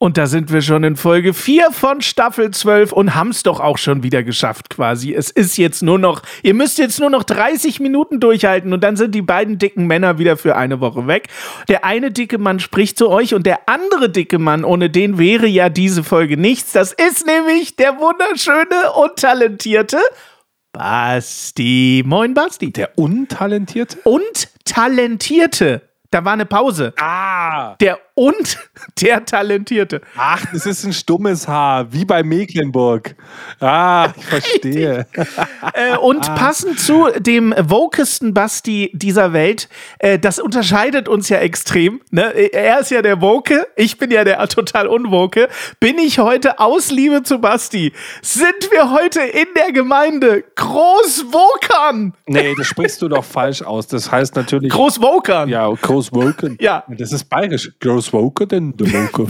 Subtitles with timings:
[0.00, 3.58] Und da sind wir schon in Folge 4 von Staffel 12 und haben es doch
[3.58, 5.12] auch schon wieder geschafft quasi.
[5.12, 8.94] Es ist jetzt nur noch, ihr müsst jetzt nur noch 30 Minuten durchhalten und dann
[8.94, 11.26] sind die beiden dicken Männer wieder für eine Woche weg.
[11.66, 15.48] Der eine dicke Mann spricht zu euch und der andere dicke Mann, ohne den wäre
[15.48, 16.70] ja diese Folge nichts.
[16.70, 19.98] Das ist nämlich der wunderschöne und talentierte
[20.72, 22.04] Basti.
[22.06, 22.70] Moin Basti.
[22.72, 23.98] Der untalentierte?
[24.04, 25.82] Und talentierte.
[26.10, 26.94] Da war eine Pause.
[26.98, 27.74] Ah.
[27.80, 28.58] Der und
[29.00, 30.00] der Talentierte.
[30.16, 33.14] Ach, das ist ein stummes Haar, wie bei Mecklenburg.
[33.60, 35.06] Ah, ich verstehe.
[35.72, 36.34] äh, und ah.
[36.34, 39.68] passend zu dem wokesten Basti dieser Welt,
[40.00, 42.00] äh, das unterscheidet uns ja extrem.
[42.10, 42.32] Ne?
[42.52, 45.48] Er ist ja der Woke, ich bin ja der total Unwoke.
[45.78, 47.92] Bin ich heute aus Liebe zu Basti?
[48.20, 52.14] Sind wir heute in der Gemeinde Großwokern?
[52.26, 53.86] Nee, das sprichst du doch falsch aus.
[53.86, 54.72] Das heißt natürlich.
[54.72, 55.48] Großwokern.
[55.48, 56.56] Ja, Großwoken.
[56.60, 56.82] Ja.
[56.88, 57.70] Das ist bayerisch.
[57.78, 58.76] Groß Woker denn?
[58.76, 59.26] Der Woker.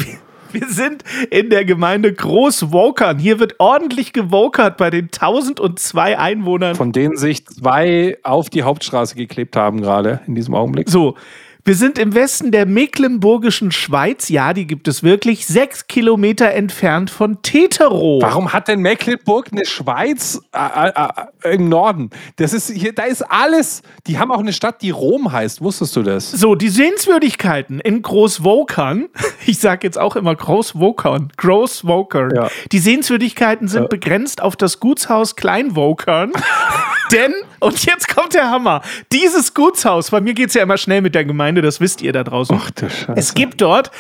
[0.53, 3.19] Wir sind in der Gemeinde Großwokern.
[3.19, 6.75] Hier wird ordentlich gewokert bei den 1002 Einwohnern.
[6.75, 10.89] Von denen sich zwei auf die Hauptstraße geklebt haben gerade in diesem Augenblick.
[10.89, 11.17] So,
[11.64, 14.28] wir sind im Westen der Mecklenburgischen Schweiz.
[14.28, 15.47] Ja, die gibt es wirklich.
[15.47, 18.23] Sechs Kilometer entfernt von Teterow.
[18.23, 21.09] Warum hat denn Mecklenburg eine Schweiz äh, äh,
[21.42, 22.11] äh, im Norden?
[22.37, 23.83] Das ist hier, da ist alles.
[24.06, 25.60] Die haben auch eine Stadt, die Rom heißt.
[25.60, 26.31] Wusstest du das?
[26.31, 29.09] So, die Sehenswürdigkeiten in Großwokern.
[29.47, 31.33] Ich sage jetzt auch immer Großwokern.
[31.38, 32.34] Großwokern.
[32.34, 32.50] Ja.
[32.71, 33.88] Die Sehenswürdigkeiten sind ja.
[33.88, 36.33] begrenzt auf das Gutshaus Kleinwokern.
[37.12, 41.00] Denn, und jetzt kommt der Hammer, dieses Gutshaus, bei mir geht es ja immer schnell
[41.00, 42.59] mit der Gemeinde, das wisst ihr da draußen.
[42.60, 43.14] Ach, du Scheiße.
[43.16, 43.91] Es gibt dort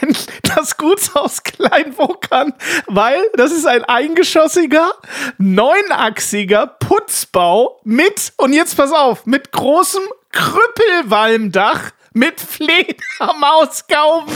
[0.00, 0.16] ein,
[0.56, 2.54] das Gutshaus Kleinwokern,
[2.86, 4.92] weil das ist ein eingeschossiger,
[5.38, 10.02] neunachsiger Putzbau mit, und jetzt pass auf, mit großem
[10.32, 14.32] Krüppelwalmdach mit Fledermausgauben.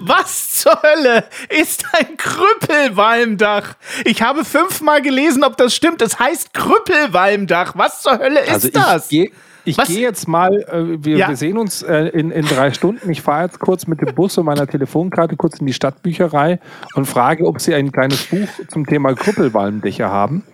[0.00, 3.74] Was zur Hölle ist ein Krüppelwalmdach?
[4.04, 6.02] Ich habe fünfmal gelesen, ob das stimmt.
[6.02, 7.72] Es heißt Krüppelwalmdach.
[7.76, 9.08] Was zur Hölle ist also das?
[9.08, 9.32] Geh,
[9.64, 11.28] ich gehe jetzt mal, äh, wir, ja.
[11.28, 13.10] wir, sehen uns äh, in, in drei Stunden.
[13.10, 16.58] Ich fahre jetzt kurz mit dem Bus und meiner Telefonkarte kurz in die Stadtbücherei
[16.94, 20.44] und frage, ob Sie ein kleines Buch zum Thema Krüppelwalmdächer haben.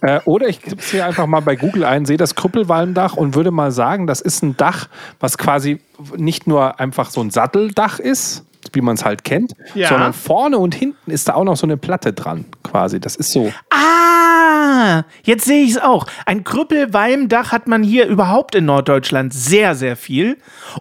[0.00, 3.34] Äh, oder ich gebe es hier einfach mal bei Google ein, sehe das Krüppelwalmdach und
[3.34, 4.88] würde mal sagen, das ist ein Dach,
[5.20, 5.80] was quasi
[6.16, 9.88] nicht nur einfach so ein Satteldach ist, wie man es halt kennt, ja.
[9.88, 13.00] sondern vorne und hinten ist da auch noch so eine Platte dran, quasi.
[13.00, 13.52] Das ist so.
[13.70, 16.06] Ah, jetzt sehe ich es auch.
[16.26, 20.36] Ein Krüppelwalmdach hat man hier überhaupt in Norddeutschland sehr, sehr viel.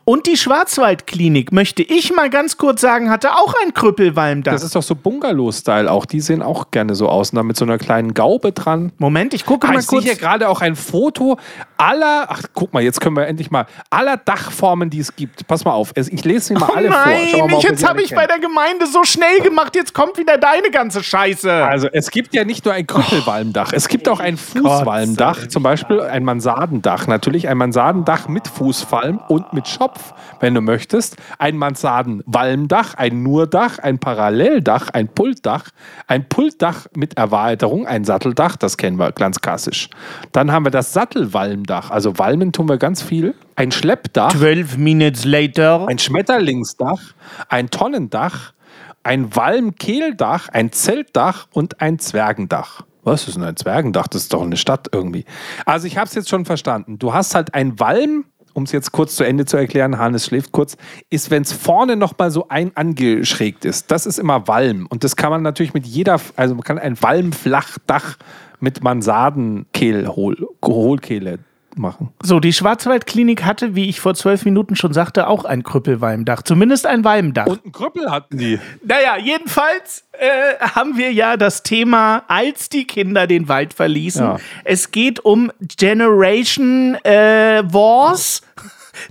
[0.06, 4.54] Und die Schwarzwaldklinik, möchte ich mal ganz kurz sagen, hatte auch ein Krüppelwalmdach.
[4.54, 6.06] Das ist doch so Bungalow-Style auch.
[6.06, 7.32] Die sehen auch gerne so aus.
[7.32, 8.92] Und da mit so einer kleinen Gaube dran.
[8.98, 10.04] Moment, ich gucke ah, mal ich kurz.
[10.04, 11.38] Ich sehe hier gerade auch ein Foto
[11.78, 15.48] aller, ach guck mal, jetzt können wir endlich mal, aller Dachformen, die es gibt.
[15.48, 17.48] Pass mal auf, ich lese mir mal oh alle nein, vor.
[17.48, 21.04] Mal, jetzt habe ich bei der Gemeinde so schnell gemacht, jetzt kommt wieder deine ganze
[21.04, 21.52] Scheiße.
[21.52, 26.02] Also es gibt ja nicht nur ein Krüppelwalmdach, es gibt auch ein Fußwalmdach, zum Beispiel
[26.02, 27.08] ein Mansardendach.
[27.08, 31.18] Natürlich ein Mansardendach mit Fußwalm und mit Schopf, wenn du möchtest.
[31.38, 35.70] Ein Mansardenwalmdach, ein Nurdach, ein Paralleldach, ein Pultdach,
[36.08, 39.90] ein Pultdach mit Erweiterung, ein Satteldach, das kennen wir ganz klassisch.
[40.32, 45.26] Dann haben wir das Sattelwalmdach, also Walmen tun wir ganz viel ein Schleppdach, 12 minutes
[45.26, 47.02] later, ein Schmetterlingsdach,
[47.50, 48.54] ein Tonnendach,
[49.02, 52.84] ein Walmkehldach, ein Zeltdach und ein Zwergendach.
[53.04, 54.08] Was ist denn ein Zwergendach?
[54.08, 55.26] Das ist doch eine Stadt irgendwie.
[55.66, 57.00] Also ich habe es jetzt schon verstanden.
[57.00, 60.52] Du hast halt ein Walm, um es jetzt kurz zu Ende zu erklären, Hannes schläft
[60.52, 60.78] kurz,
[61.10, 63.90] ist, wenn es vorne nochmal so ein angeschrägt ist.
[63.90, 64.86] Das ist immer Walm.
[64.88, 68.18] Und das kann man natürlich mit jeder, also man kann ein Walmflachdach
[68.60, 71.40] mit Mansardenkehl, Hohlkehle
[71.78, 72.10] machen.
[72.22, 76.42] So, die Schwarzwaldklinik hatte, wie ich vor zwölf Minuten schon sagte, auch ein Krüppelwalmdach.
[76.44, 77.48] Zumindest ein Walmdach.
[77.48, 78.60] Und ein Krüppel hatten die.
[78.84, 84.26] Naja, jedenfalls äh, haben wir ja das Thema, als die Kinder den Wald verließen.
[84.26, 84.38] Ja.
[84.64, 88.42] Es geht um Generation äh, Wars.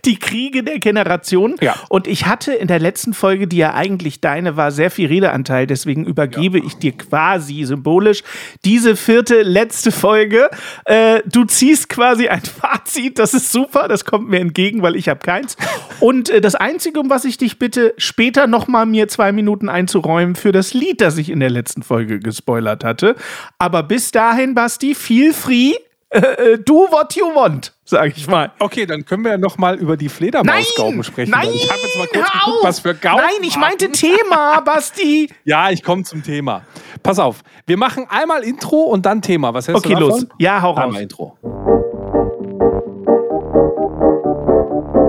[0.05, 1.57] Die Kriege der Generation.
[1.61, 1.75] Ja.
[1.89, 5.67] Und ich hatte in der letzten Folge, die ja eigentlich deine war, sehr viel Redeanteil.
[5.67, 8.23] Deswegen übergebe ich dir quasi symbolisch
[8.65, 10.51] diese vierte, letzte Folge.
[10.85, 13.19] Äh, du ziehst quasi ein Fazit.
[13.19, 13.89] Das ist super.
[13.89, 15.57] Das kommt mir entgegen, weil ich habe keins.
[16.01, 19.69] Und äh, das Einzige, um was ich dich bitte, später noch mal mir zwei Minuten
[19.69, 23.17] einzuräumen für das Lied, das ich in der letzten Folge gespoilert hatte.
[23.59, 25.73] Aber bis dahin, Basti, feel free.
[26.11, 28.53] Äh, äh, do what you want, sag ich mal.
[28.61, 31.33] Okay, dann können wir ja noch mal über die Fledermausgauben sprechen.
[31.33, 32.65] Nein, weil ich habe jetzt mal kurz geguckt, auf.
[32.65, 33.17] was für Gauben.
[33.23, 35.29] Nein, ich meinte Thema, Basti.
[35.45, 36.63] Ja, ich komme zum Thema.
[37.03, 39.53] Pass auf, wir machen einmal Intro und dann Thema.
[39.53, 40.21] Was hältst Okay, du davon?
[40.21, 40.27] los.
[40.39, 40.85] Ja, hau raus.
[40.85, 41.37] Einmal Intro.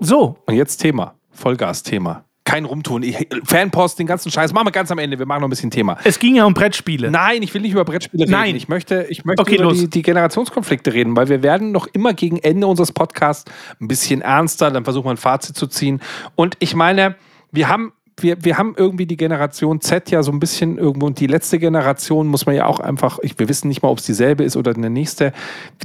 [0.00, 1.14] So, Und jetzt Thema.
[1.32, 2.24] Vollgas-Thema.
[2.44, 3.02] Kein Rumtun.
[3.44, 4.52] Fanpost, den ganzen Scheiß.
[4.52, 5.18] Machen wir ganz am Ende.
[5.18, 5.96] Wir machen noch ein bisschen Thema.
[6.04, 7.10] es ging ja um Brettspiele.
[7.10, 8.32] Nein, ich will nicht über Brettspiele reden.
[8.32, 8.54] Nein.
[8.54, 12.12] Ich möchte, ich möchte Okay, über die, die Generationskonflikte reden, weil wir werden noch immer
[12.12, 13.50] gegen Ende unseres Podcasts
[13.80, 16.00] ein bisschen ernster, dann versuchen wir ein Fazit zu ziehen.
[16.34, 17.16] Und ich meine,
[17.50, 21.18] wir haben, wir, wir haben irgendwie die Generation Z ja so ein bisschen irgendwo und
[21.18, 24.06] die letzte Generation muss man ja auch einfach, ich, wir wissen nicht mal, ob es
[24.06, 25.32] dieselbe ist oder eine nächste.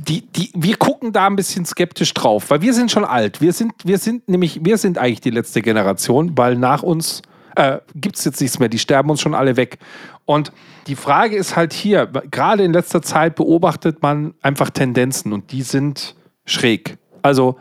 [0.08, 3.42] Die, die, wir gucken da ein bisschen skeptisch drauf, weil wir sind schon alt.
[3.42, 7.22] Wir sind, wir sind nämlich, wir sind eigentlich die letzte Generation, weil nach uns
[7.56, 9.80] äh, gibt es jetzt nichts mehr, die sterben uns schon alle weg.
[10.26, 10.52] Und
[10.88, 15.64] die Frage ist halt hier, gerade in letzter Zeit beobachtet man einfach Tendenzen und die
[15.64, 16.16] sind
[16.46, 16.98] schräg.
[17.22, 17.58] Also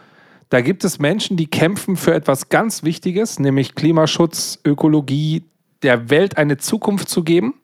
[0.48, 5.44] da gibt es Menschen, die kämpfen für etwas ganz Wichtiges, nämlich Klimaschutz, Ökologie,
[5.82, 7.54] der Welt eine Zukunft zu geben,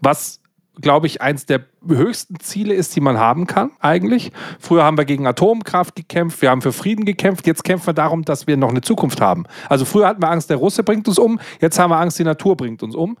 [0.00, 0.40] was,
[0.80, 4.32] glaube ich, eins der höchsten Ziele ist, die man haben kann, eigentlich.
[4.58, 8.24] Früher haben wir gegen Atomkraft gekämpft, wir haben für Frieden gekämpft, jetzt kämpfen wir darum,
[8.24, 9.44] dass wir noch eine Zukunft haben.
[9.68, 12.24] Also früher hatten wir Angst, der Russe bringt uns um, jetzt haben wir Angst, die
[12.24, 13.16] Natur bringt uns um.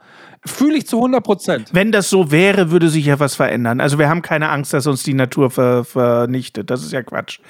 [0.46, 1.68] Fühle ich zu 100 Prozent.
[1.72, 3.80] Wenn das so wäre, würde sich ja was verändern.
[3.80, 6.70] Also wir haben keine Angst, dass uns die Natur ver vernichtet.
[6.70, 7.40] Das ist ja Quatsch.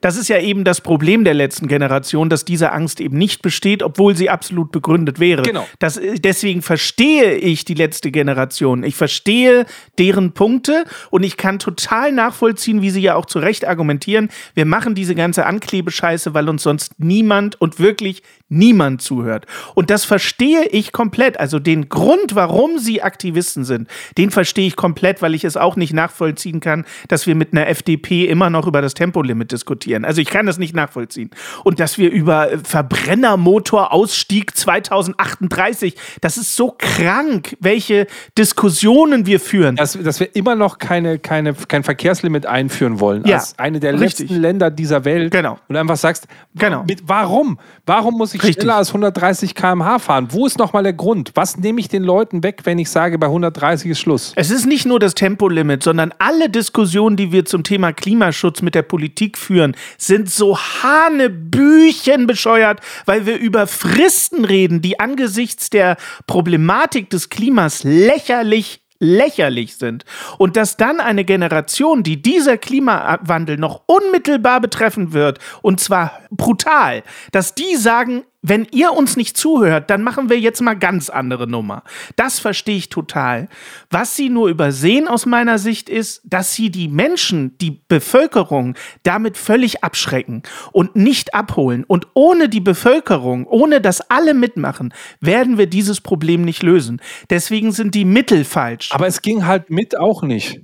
[0.00, 3.82] Das ist ja eben das Problem der letzten Generation, dass diese Angst eben nicht besteht,
[3.82, 5.42] obwohl sie absolut begründet wäre.
[5.42, 5.66] Genau.
[5.80, 8.84] Das, deswegen verstehe ich die letzte Generation.
[8.84, 9.66] Ich verstehe
[9.98, 14.30] deren Punkte und ich kann total nachvollziehen, wie sie ja auch zu Recht argumentieren.
[14.54, 19.46] Wir machen diese ganze Anklebescheiße, weil uns sonst niemand und wirklich niemand zuhört.
[19.74, 21.38] Und das verstehe ich komplett.
[21.38, 25.76] Also den Grund, warum sie Aktivisten sind, den verstehe ich komplett, weil ich es auch
[25.76, 30.04] nicht nachvollziehen kann, dass wir mit einer FDP immer noch über das Tempolimit diskutieren.
[30.04, 31.30] Also ich kann das nicht nachvollziehen.
[31.64, 38.06] Und dass wir über Verbrennermotorausstieg 2038, das ist so krank, welche
[38.36, 39.76] Diskussionen wir führen.
[39.76, 44.28] Dass wir immer noch keine, keine, kein Verkehrslimit einführen wollen, Ja, als eine der richtig.
[44.30, 45.32] letzten Länder dieser Welt.
[45.32, 45.58] Genau.
[45.68, 46.84] Und einfach sagst, Genau.
[46.86, 47.58] mit, warum?
[47.86, 48.62] Warum muss ich Richtig.
[48.62, 50.28] schneller als 130 km/h fahren?
[50.30, 51.32] Wo ist nochmal der Grund?
[51.34, 54.32] Was nehme ich den Leuten weg, wenn ich sage, bei 130 ist Schluss?
[54.36, 58.74] Es ist nicht nur das Tempolimit, sondern alle Diskussionen, die wir zum Thema Klimaschutz mit
[58.74, 65.96] der Politik führen, sind so hanebüchen bescheuert, weil wir über Fristen reden, die angesichts der
[66.26, 70.04] Problematik des Klimas lächerlich lächerlich sind.
[70.38, 77.02] Und dass dann eine Generation, die dieser Klimawandel noch unmittelbar betreffen wird, und zwar brutal,
[77.32, 81.48] dass die sagen, wenn ihr uns nicht zuhört, dann machen wir jetzt mal ganz andere
[81.48, 81.82] Nummer.
[82.14, 83.48] Das verstehe ich total.
[83.90, 89.36] Was sie nur übersehen aus meiner Sicht ist, dass sie die Menschen, die Bevölkerung damit
[89.36, 91.82] völlig abschrecken und nicht abholen.
[91.82, 97.02] Und ohne die Bevölkerung, ohne dass alle mitmachen, werden wir dieses Problem nicht lösen.
[97.30, 98.90] Deswegen sind die Mittel falsch.
[98.92, 100.60] Aber es ging halt mit auch nicht.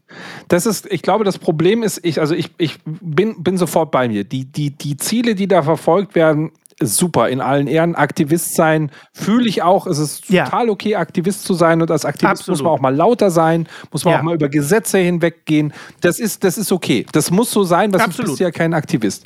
[0.47, 4.07] Das ist, ich glaube, das Problem ist, ich, also ich, ich bin, bin sofort bei
[4.07, 4.23] mir.
[4.23, 7.29] Die, die, die Ziele, die da verfolgt werden, super.
[7.29, 7.95] In allen Ehren.
[7.95, 9.87] Aktivist sein, fühle ich auch.
[9.87, 10.45] Es ist Ja.
[10.45, 11.81] total okay, Aktivist zu sein.
[11.83, 12.59] Und als Aktivist Absolut.
[12.59, 14.19] muss man auch mal lauter sein, muss man Ja.
[14.21, 15.73] auch mal über Gesetze hinweggehen.
[16.01, 17.07] Das ist, das ist okay.
[17.13, 18.27] Das muss so sein, weil Absolut.
[18.31, 19.25] bist du ja kein Aktivist.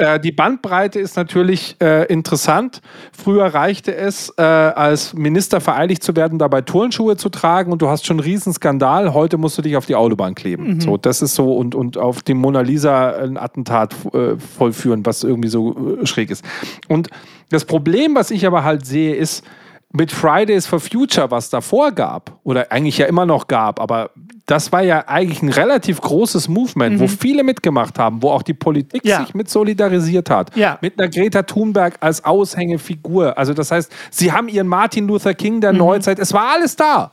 [0.00, 2.80] Äh, die Bandbreite ist natürlich äh, interessant.
[3.12, 7.88] Früher reichte es, äh, als Minister vereidigt zu werden, dabei Turnschuhe zu tragen und du
[7.88, 9.12] hast schon einen Riesenskandal.
[9.12, 10.80] Heute musst du dich auf die Autobahn kleben.
[10.80, 15.22] So, das ist so und, und auf die Mona Lisa ein Attentat äh, vollführen, was
[15.22, 16.44] irgendwie so äh, schräg ist.
[16.88, 17.08] Und
[17.50, 19.44] das Problem, was ich aber halt sehe, ist,
[19.92, 24.10] mit Fridays for Future, was davor gab, oder eigentlich ja immer noch gab, aber
[24.46, 28.54] das war ja eigentlich ein relativ großes Movement, wo viele mitgemacht haben, wo auch die
[28.54, 29.20] Politik Ja.
[29.24, 30.54] sich mit solidarisiert hat.
[30.56, 30.78] Ja.
[30.80, 33.36] Mit einer Greta Thunberg als Aushängefigur.
[33.38, 35.60] Also das heißt, sie haben ihren Martin Luther King Mhm.
[35.60, 37.12] der Neuzeit, es war alles da.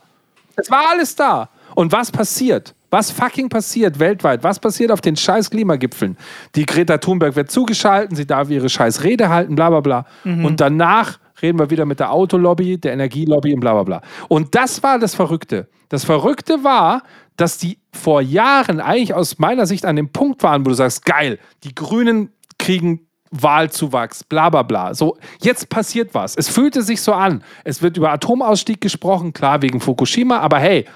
[0.56, 1.48] Es war alles da.
[1.74, 2.74] Und was passiert?
[2.90, 4.42] Was fucking passiert weltweit?
[4.42, 6.16] Was passiert auf den scheiß Klimagipfeln?
[6.54, 10.06] Die Greta Thunberg wird zugeschalten, sie darf ihre scheiß Rede halten, bla bla bla.
[10.24, 10.44] Mhm.
[10.44, 14.02] Und danach reden wir wieder mit der Autolobby, der Energielobby und bla bla bla.
[14.28, 15.68] Und das war das Verrückte.
[15.88, 17.02] Das Verrückte war,
[17.36, 21.04] dass die vor Jahren eigentlich aus meiner Sicht an dem Punkt waren, wo du sagst,
[21.04, 24.94] geil, die Grünen kriegen Wahlzuwachs, bla bla bla.
[24.94, 26.34] So, jetzt passiert was.
[26.36, 27.42] Es fühlte sich so an.
[27.64, 30.86] Es wird über Atomausstieg gesprochen, klar, wegen Fukushima, aber hey,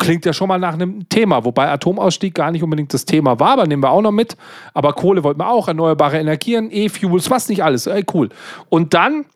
[0.00, 3.52] klingt ja schon mal nach einem Thema, wobei Atomausstieg gar nicht unbedingt das Thema war,
[3.52, 4.36] aber nehmen wir auch noch mit.
[4.74, 7.86] Aber Kohle wollten wir auch, erneuerbare Energien, E-Fuels, was nicht alles.
[7.86, 8.30] Ey, cool.
[8.68, 9.26] Und dann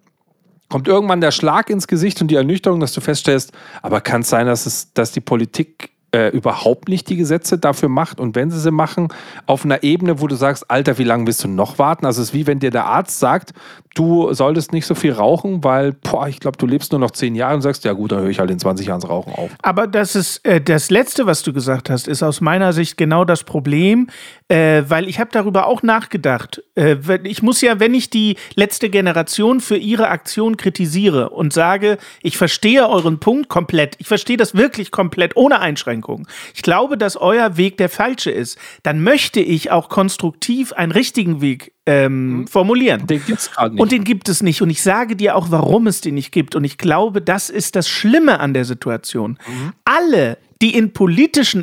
[0.69, 3.53] kommt irgendwann der Schlag ins Gesicht und die Ernüchterung, dass du feststellst,
[3.83, 7.89] aber kann es sein, dass, es, dass die Politik äh, überhaupt nicht die Gesetze dafür
[7.89, 9.09] macht und wenn sie sie machen,
[9.47, 12.07] auf einer Ebene, wo du sagst, Alter, wie lange willst du noch warten?
[12.07, 13.53] Also es ist wie wenn dir der Arzt sagt,
[13.95, 17.35] du solltest nicht so viel rauchen, weil, boah, ich glaube, du lebst nur noch zehn
[17.35, 19.51] Jahre und sagst, ja gut, dann höre ich halt in 20 Jahren das Rauchen auf.
[19.63, 23.25] Aber das ist äh, das Letzte, was du gesagt hast, ist aus meiner Sicht genau
[23.25, 24.09] das Problem,
[24.49, 26.63] äh, weil ich habe darüber auch nachgedacht.
[26.75, 31.97] Äh, ich muss ja, wenn ich die letzte Generation für ihre Aktion kritisiere und sage,
[32.23, 36.29] ich verstehe euren Punkt komplett, ich verstehe das wirklich komplett ohne Einschränkung.
[36.55, 38.59] Ich glaube, dass euer Weg der falsche ist.
[38.83, 43.07] Dann möchte ich auch konstruktiv einen richtigen Weg ähm, formulieren.
[43.07, 43.81] Den gibt's gerade nicht.
[43.83, 44.61] Und den gibt es nicht.
[44.61, 46.55] Und ich sage dir auch, warum es den nicht gibt.
[46.55, 49.39] Und ich glaube, das ist das Schlimme an der Situation.
[49.85, 51.63] Alle, die in politischen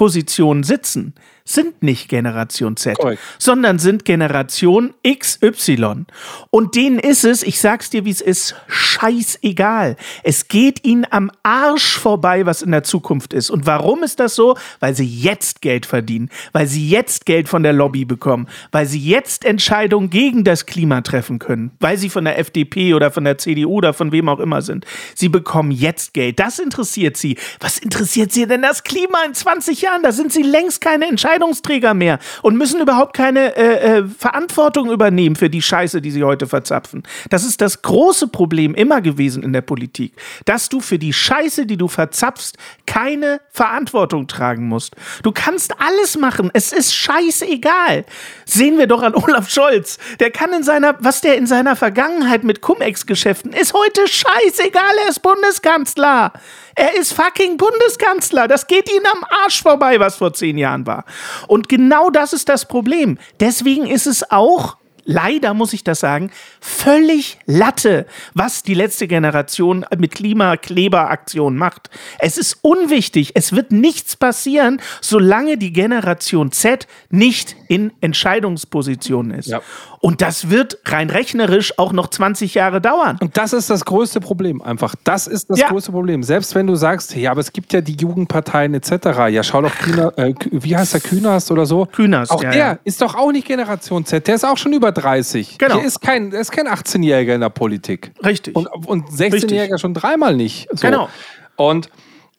[0.00, 1.14] Entscheidungspositionen sitzen,
[1.52, 3.20] sind nicht Generation Z, Korrekt.
[3.38, 6.06] sondern sind Generation XY.
[6.50, 9.96] Und denen ist es, ich sag's dir, wie es ist, scheißegal.
[10.22, 13.50] Es geht ihnen am Arsch vorbei, was in der Zukunft ist.
[13.50, 14.56] Und warum ist das so?
[14.78, 19.00] Weil sie jetzt Geld verdienen, weil sie jetzt Geld von der Lobby bekommen, weil sie
[19.00, 23.38] jetzt Entscheidungen gegen das Klima treffen können, weil sie von der FDP oder von der
[23.38, 24.84] CDU oder von wem auch immer sind.
[25.14, 26.38] Sie bekommen jetzt Geld.
[26.38, 27.36] Das interessiert sie.
[27.60, 30.02] Was interessiert sie denn das Klima in 20 Jahren?
[30.02, 31.08] Da sind sie längst keine
[31.40, 36.24] Entscheidungsträger mehr und müssen überhaupt keine äh, äh, Verantwortung übernehmen für die Scheiße, die sie
[36.24, 37.02] heute verzapfen.
[37.30, 40.12] Das ist das große Problem immer gewesen in der Politik,
[40.44, 42.52] dass du für die Scheiße, die du verzapfst,
[42.86, 44.94] keine Verantwortung tragen musst.
[45.22, 46.50] Du kannst alles machen.
[46.52, 48.04] Es ist scheißegal.
[48.44, 49.98] Sehen wir doch an Olaf Scholz.
[50.18, 54.94] Der kann in seiner, was der in seiner Vergangenheit mit Cum-Ex-Geschäften ist heute scheißegal.
[55.04, 56.32] Er ist Bundeskanzler.
[56.74, 58.48] Er ist fucking Bundeskanzler.
[58.48, 61.04] Das geht ihnen am Arsch vorbei, was vor zehn Jahren war.
[61.46, 63.18] Und genau das ist das Problem.
[63.40, 69.84] Deswegen ist es auch leider muss ich das sagen, völlig Latte, was die letzte Generation
[69.98, 71.90] mit Klimakleberaktionen macht.
[72.18, 73.32] Es ist unwichtig.
[73.34, 79.48] Es wird nichts passieren, solange die Generation Z nicht in Entscheidungspositionen ist.
[79.48, 79.60] Ja.
[80.02, 83.18] Und das wird rein rechnerisch auch noch 20 Jahre dauern.
[83.20, 84.94] Und das ist das größte Problem einfach.
[85.04, 85.68] Das ist das Ja.
[85.68, 86.22] größte Problem.
[86.22, 89.28] Selbst wenn du sagst, ja, aber es gibt ja die Jugendparteien etc.
[89.28, 91.84] Ja, schau doch, Kühner, äh, wie heißt der, Künast oder so?
[91.84, 92.78] Künast, Auch ja, der ja.
[92.84, 94.26] ist doch auch nicht Generation Z.
[94.26, 95.58] Der ist auch schon über 30.
[95.58, 95.76] Genau.
[95.76, 98.12] Der ist kein, der ist kein 18-Jähriger in der Politik.
[98.24, 98.56] Richtig.
[98.56, 100.66] Und, und 16-Jähriger schon dreimal nicht.
[100.72, 100.86] So.
[100.86, 101.10] Genau.
[101.56, 101.90] Und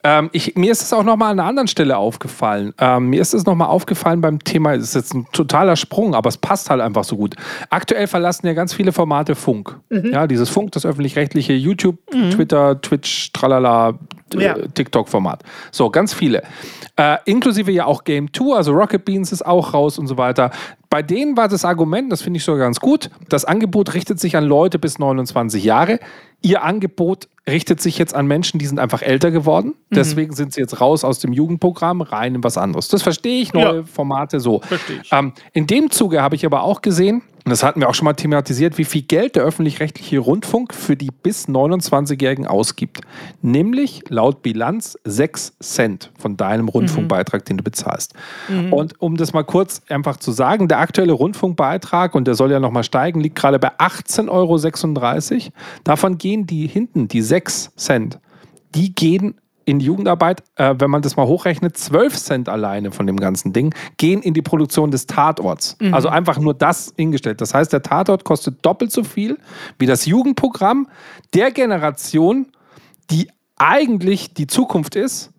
[0.03, 2.73] ähm, ich, mir ist es auch nochmal an einer anderen Stelle aufgefallen.
[2.79, 6.29] Ähm, mir ist es nochmal aufgefallen beim Thema, es ist jetzt ein totaler Sprung, aber
[6.29, 7.35] es passt halt einfach so gut.
[7.69, 9.77] Aktuell verlassen ja ganz viele Formate Funk.
[9.89, 10.11] Mhm.
[10.11, 11.97] Ja, dieses Funk, das öffentlich-rechtliche YouTube,
[12.31, 13.99] Twitter, Twitch, tralala,
[14.39, 14.55] Ja.
[14.73, 15.43] TikTok-Format.
[15.71, 16.43] So, ganz viele.
[16.97, 20.51] Äh, inklusive ja auch Game 2, also Rocket Beans ist auch raus und so weiter.
[20.89, 24.35] Bei denen war das Argument, das finde ich sogar ganz gut, das Angebot richtet sich
[24.35, 25.99] an Leute bis 29 Jahre.
[26.41, 29.73] Ihr Angebot richtet sich jetzt an Menschen, die sind einfach älter geworden.
[29.89, 32.87] Deswegen sind sie jetzt raus aus dem Jugendprogramm, rein in was anderes.
[32.89, 33.83] Das verstehe ich, neue Ja.
[33.83, 34.59] Formate so.
[34.59, 35.11] Verstehe ich.
[35.11, 38.13] Ähm, in dem Zuge habe ich aber auch gesehen, das hatten wir auch schon mal
[38.13, 43.01] thematisiert, wie viel Geld der öffentlich-rechtliche Rundfunk für die bis 29-Jährigen ausgibt.
[43.41, 48.13] Nämlich laut Bilanz 6 Cent von deinem Rundfunkbeitrag, den du bezahlst.
[48.71, 52.59] Und um das mal kurz einfach zu sagen, der aktuelle Rundfunkbeitrag, und der soll ja
[52.59, 55.53] nochmal steigen, liegt gerade bei 18,36 Euro.
[55.83, 58.19] Davon gehen die hinten, die 6 Cent,
[58.75, 63.05] die gehen in die Jugendarbeit, äh, wenn man das mal hochrechnet, 12 Cent alleine von
[63.07, 65.77] dem ganzen Ding, gehen in die Produktion des Tatorts.
[65.91, 67.41] Also einfach nur das hingestellt.
[67.41, 69.37] Das heißt, der Tatort kostet doppelt so viel
[69.79, 70.87] wie das Jugendprogramm
[71.33, 72.47] der Generation,
[73.09, 75.31] die eigentlich die Zukunft ist.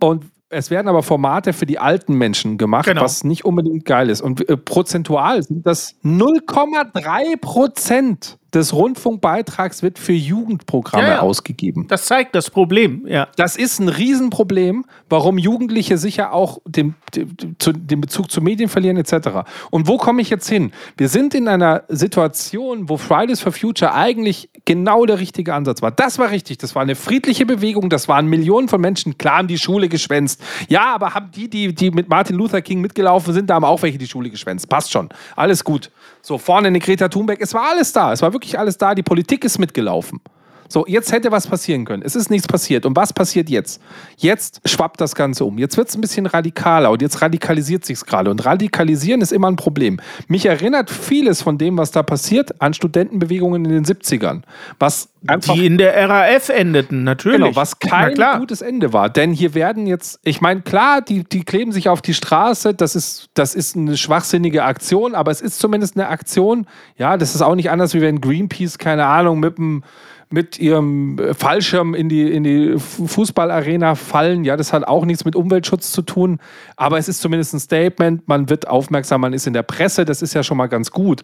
[0.00, 3.02] Und es werden aber Formate für die alten Menschen gemacht, Genau.
[3.02, 4.22] was nicht unbedingt geil ist.
[4.22, 11.20] Und äh, prozentual sind das 0,3 Prozent des Rundfunkbeitrags wird für Jugendprogramme Ja, ja.
[11.20, 11.86] ausgegeben.
[11.88, 13.28] Das zeigt das Problem, ja.
[13.36, 18.68] Das ist ein Riesenproblem, warum Jugendliche sicher auch den, den, zu, den Bezug zu Medien
[18.68, 19.48] verlieren etc.
[19.70, 20.72] Und wo komme ich jetzt hin?
[20.96, 25.90] Wir sind in einer Situation, wo Fridays for Future eigentlich genau der richtige Ansatz war.
[25.90, 26.58] Das war richtig.
[26.58, 27.90] Das war eine friedliche Bewegung.
[27.90, 29.18] Das waren Millionen von Menschen.
[29.18, 30.42] Klar haben die Schule geschwänzt.
[30.68, 33.82] Ja, aber haben die, die, die mit Martin Luther King mitgelaufen sind, da haben auch
[33.82, 34.68] welche die Schule geschwänzt.
[34.68, 35.10] Passt schon.
[35.36, 35.90] Alles gut.
[36.22, 37.40] So, vorne eine Greta Thunberg.
[37.40, 38.12] Es war alles da.
[38.12, 38.94] Es war wirklich alles da.
[38.94, 40.20] Die Politik ist mitgelaufen.
[40.68, 42.02] So, jetzt hätte was passieren können.
[42.04, 42.84] Es ist nichts passiert.
[42.84, 43.80] Und was passiert jetzt?
[44.18, 45.58] Jetzt schwappt das Ganze um.
[45.58, 48.30] Jetzt wird es ein bisschen radikaler und jetzt radikalisiert sich gerade.
[48.30, 49.98] Und radikalisieren ist immer ein Problem.
[50.28, 54.42] Mich erinnert vieles von dem, was da passiert, an Studentenbewegungen in den 70ern.
[54.78, 55.08] Was.
[55.20, 57.40] Die in der RAF endeten, natürlich.
[57.40, 59.10] Genau, was kein gutes Ende war.
[59.10, 62.94] Denn hier werden jetzt, ich meine, klar, die, die kleben sich auf die Straße, das
[62.94, 67.42] ist, das ist eine schwachsinnige Aktion, aber es ist zumindest eine Aktion, ja, das ist
[67.42, 69.82] auch nicht anders, wie wenn Greenpeace, keine Ahnung, mit dem
[70.30, 74.44] mit ihrem Fallschirm in die, in die Fu- Fußballarena fallen.
[74.44, 76.38] Ja, das hat auch nichts mit Umweltschutz zu tun.
[76.76, 78.28] Aber es ist zumindest ein Statement.
[78.28, 80.04] Man wird aufmerksam, man ist in der Presse.
[80.04, 81.22] Das ist ja schon mal ganz gut.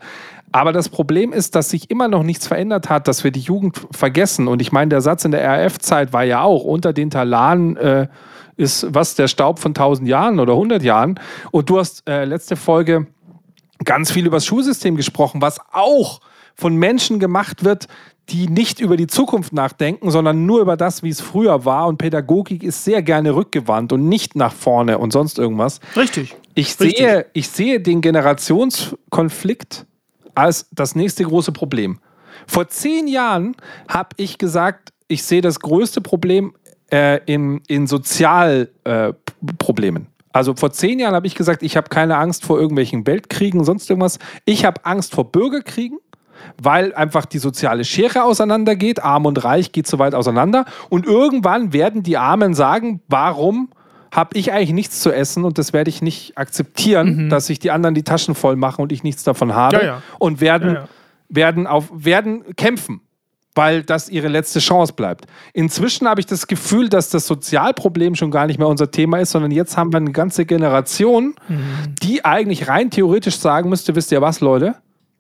[0.52, 3.86] Aber das Problem ist, dass sich immer noch nichts verändert hat, dass wir die Jugend
[3.90, 4.48] vergessen.
[4.48, 8.08] Und ich meine, der Satz in der RAF-Zeit war ja auch, unter den Talanen äh,
[8.56, 11.20] ist was der Staub von 1000 Jahren oder 100 Jahren.
[11.50, 13.06] Und du hast äh, letzte Folge
[13.84, 16.20] ganz viel über das Schulsystem gesprochen, was auch
[16.54, 17.88] von Menschen gemacht wird,
[18.30, 21.88] die nicht über die Zukunft nachdenken, sondern nur über das, wie es früher war.
[21.88, 25.80] Und Pädagogik ist sehr gerne rückgewandt und nicht nach vorne und sonst irgendwas.
[25.96, 26.34] Richtig.
[26.54, 26.96] Ich Richtig.
[26.96, 29.86] sehe, ich sehe den Generationskonflikt
[30.34, 31.98] als das nächste große Problem.
[32.46, 33.56] Vor zehn Jahren
[33.88, 36.54] habe ich gesagt, ich sehe das größte Problem
[36.90, 40.02] äh, in, in Sozialproblemen.
[40.02, 43.64] Äh, also vor zehn Jahren habe ich gesagt, ich habe keine Angst vor irgendwelchen Weltkriegen,
[43.64, 44.18] sonst irgendwas.
[44.44, 45.98] Ich habe Angst vor Bürgerkriegen,
[46.62, 49.02] weil einfach die soziale Schere auseinandergeht.
[49.02, 50.64] Arm und Reich geht so weit auseinander.
[50.88, 53.70] Und irgendwann werden die Armen sagen, warum
[54.12, 57.72] habe ich eigentlich nichts zu essen und das werde ich nicht akzeptieren, dass sich die
[57.72, 59.76] anderen die Taschen voll machen und ich nichts davon habe.
[59.76, 59.82] Mhm.
[59.82, 60.02] Ja, ja.
[60.20, 60.88] Und werden, ja.
[61.28, 63.00] werden, auf, werden kämpfen,
[63.56, 65.26] weil das ihre letzte Chance bleibt.
[65.52, 69.32] Inzwischen habe ich das Gefühl, dass das Sozialproblem schon gar nicht mehr unser Thema ist,
[69.32, 71.94] sondern jetzt haben wir eine ganze Generation, Mhm.
[72.00, 74.76] die eigentlich rein theoretisch sagen müsste, wisst ihr was, Leute?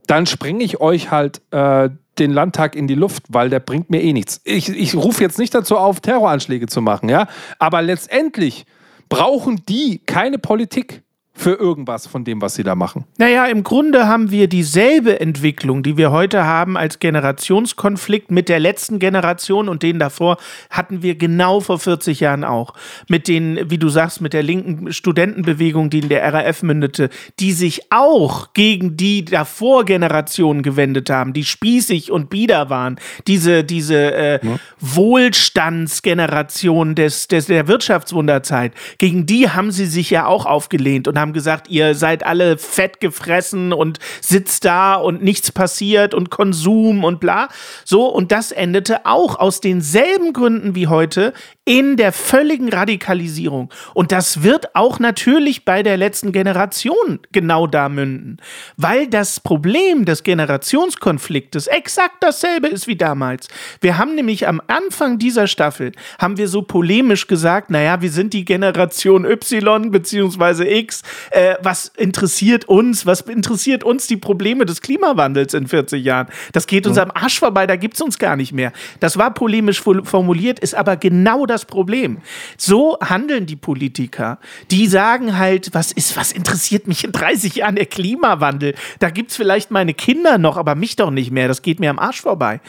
[0.06, 4.02] Dann springe ich euch halt äh, den Landtag in die Luft, weil der bringt mir
[4.02, 4.40] eh nichts.
[4.44, 7.26] Ich, ich rufe jetzt nicht dazu auf, Terroranschläge zu machen, ja.
[7.58, 8.66] Aber letztendlich
[9.08, 11.03] brauchen die keine Politik
[11.36, 13.04] für irgendwas von dem, was sie da machen.
[13.18, 18.60] Naja, im Grunde haben wir dieselbe Entwicklung, die wir heute haben als Generationskonflikt mit der
[18.60, 20.36] letzten Generation und den davor
[20.70, 22.74] hatten wir genau vor 40 Jahren auch.
[23.08, 27.50] Mit den, wie du sagst, mit der linken Studentenbewegung, die in der RAF mündete, die
[27.52, 33.00] sich auch gegen die davor Generationen gewendet haben, die spießig und bieder waren.
[33.26, 34.38] Diese, diese äh,
[34.78, 41.23] Wohlstandsgeneration des, des, der Wirtschaftswunderzeit, gegen die haben sie sich ja auch aufgelehnt und haben
[41.32, 47.20] gesagt, ihr seid alle fett gefressen und sitzt da und nichts passiert und Konsum und
[47.20, 47.48] bla.
[47.84, 51.32] So, und das endete auch aus denselben Gründen wie heute
[51.66, 53.70] in der völligen Radikalisierung.
[53.94, 58.36] Und das wird auch natürlich bei der letzten Generation genau da münden.
[58.76, 63.48] Weil das Problem des Generationskonfliktes exakt dasselbe ist wie damals.
[63.80, 68.34] Wir haben nämlich am Anfang dieser Staffel, haben wir so polemisch gesagt, naja, wir sind
[68.34, 71.02] die Generation Y beziehungsweise X.
[71.30, 73.06] Äh, was interessiert uns?
[73.06, 76.26] Was interessiert uns die Probleme des Klimawandels in 40 Jahren?
[76.52, 78.72] Das geht uns am Arsch vorbei, da gibt's uns gar nicht mehr.
[79.00, 82.18] Das war polemisch formuliert, ist aber genau das Problem.
[82.56, 84.38] So handeln die Politiker.
[84.70, 88.74] Die sagen halt, was ist, was interessiert mich in 30 Jahren der Klimawandel?
[88.98, 91.48] Da gibt's vielleicht meine Kinder noch, aber mich doch nicht mehr.
[91.48, 92.60] Das geht mir am Arsch vorbei.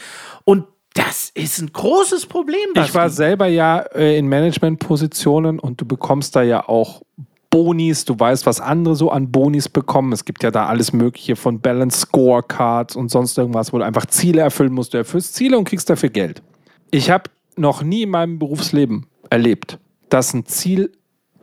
[0.44, 2.70] Und das ist ein großes Problem.
[2.76, 7.02] Ich war selber ja äh, in Managementpositionen und du bekommst da ja auch
[7.50, 10.12] Bonis, du weißt, was andere so an Bonis bekommen.
[10.12, 14.06] Es gibt ja da alles Mögliche von Balance Scorecards und sonst irgendwas, wo du einfach
[14.06, 14.94] Ziele erfüllen musst.
[14.94, 16.42] Du erfüllst Ziele und kriegst dafür Geld.
[16.90, 20.92] Ich habe noch nie in meinem Berufsleben erlebt, dass ein Ziel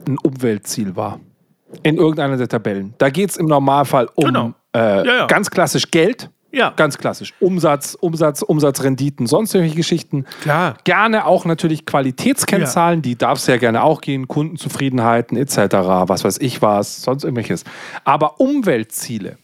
[0.08, 1.20] ein Umweltziel war.
[1.82, 2.94] In irgendeiner der Tabellen.
[3.00, 4.54] Da geht es im Normalfall um Genau.
[4.76, 5.26] äh, Ja, ja.
[5.28, 6.30] ganz klassisch Geld.
[6.52, 6.70] Ja.
[6.76, 7.34] Ganz klassisch.
[7.40, 10.26] Umsatz, Umsatz, Umsatzrenditen, sonst irgendwelche Geschichten.
[10.42, 10.78] Klar.
[10.84, 15.58] Gerne auch natürlich Qualitätskennzahlen, die darf es ja gerne auch gehen, Kundenzufriedenheiten etc.,
[16.08, 17.64] was weiß ich was, sonst irgendwelches.
[18.04, 19.40] Aber Umweltziele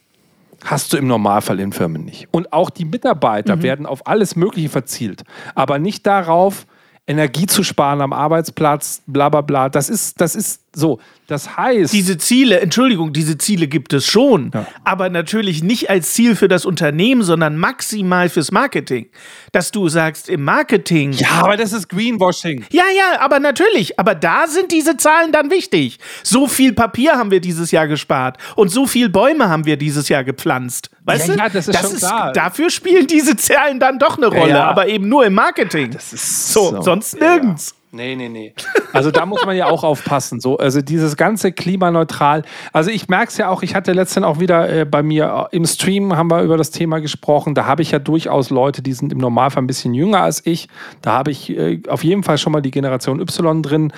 [0.66, 2.28] hast du im Normalfall in Firmen nicht.
[2.32, 5.24] Und auch die Mitarbeiter werden auf alles Mögliche verzielt,
[5.56, 6.66] aber nicht darauf,
[7.08, 9.70] Energie zu sparen am Arbeitsplatz, bla bla bla.
[9.70, 11.92] Das ist, das ist So, das heißt.
[11.94, 14.68] Diese Ziele, Entschuldigung, diese Ziele gibt es schon, Ja.
[14.84, 19.10] aber natürlich nicht als Ziel für das Unternehmen, sondern maximal fürs Marketing.
[19.52, 21.12] Dass du sagst, im Marketing.
[21.14, 22.66] ja, aber das ist Greenwashing.
[22.72, 24.00] Ja, ja, aber natürlich.
[24.00, 25.98] Aber da sind diese Zahlen dann wichtig.
[26.24, 30.08] So viel Papier haben wir dieses Jahr gespart und so viel Bäume haben wir dieses
[30.10, 30.90] Jahr gepflanzt.
[31.06, 31.40] Weißt Ja, du?
[31.40, 32.32] ja, das ist schon klar.
[32.34, 34.66] Dafür spielen diese Zahlen dann doch eine Rolle, ja.
[34.66, 35.92] aber eben nur im Marketing.
[35.92, 37.74] Das ist so, sonst nirgends.
[37.92, 38.54] Nee, nee, nee.
[38.92, 40.40] Also da muss man ja auch aufpassen.
[40.40, 42.42] So, also dieses ganze klimaneutral.
[42.74, 45.56] Also ich merke es ja auch, ich hatte letztens auch wieder äh, bei mir äh,
[45.56, 47.54] im Stream haben wir über das Thema gesprochen.
[47.54, 50.70] Da habe ich ja durchaus Leute, die sind im Normalfall ein bisschen jünger als ich.
[51.04, 53.94] Da habe ich äh, auf jeden Fall schon mal die Generation Y drin.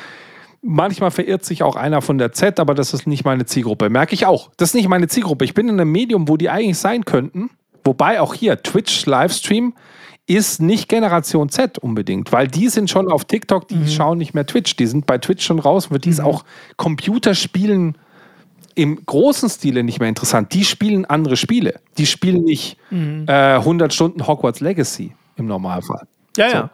[0.62, 3.90] Manchmal verirrt sich auch einer von der Z, aber das ist nicht meine Zielgruppe.
[3.90, 4.52] Merke ich auch.
[4.58, 5.46] Das ist nicht meine Zielgruppe.
[5.46, 7.50] Ich bin in einem Medium, wo die eigentlich sein könnten.
[7.86, 9.74] Wobei auch hier Twitch Livestream
[10.36, 14.46] ist nicht Generation Z unbedingt, weil die sind schon auf TikTok, die schauen nicht mehr
[14.46, 14.76] Twitch.
[14.76, 15.88] Die sind bei Twitch schon raus.
[15.88, 16.44] Für die ist auch
[16.78, 17.98] Computerspielen
[18.76, 20.54] im großen Stile nicht mehr interessant.
[20.54, 21.80] Die spielen andere Spiele.
[21.98, 26.08] Die spielen nicht äh, 100 Stunden Hogwarts Legacy im Normalfall.
[26.38, 26.70] Ja, ja.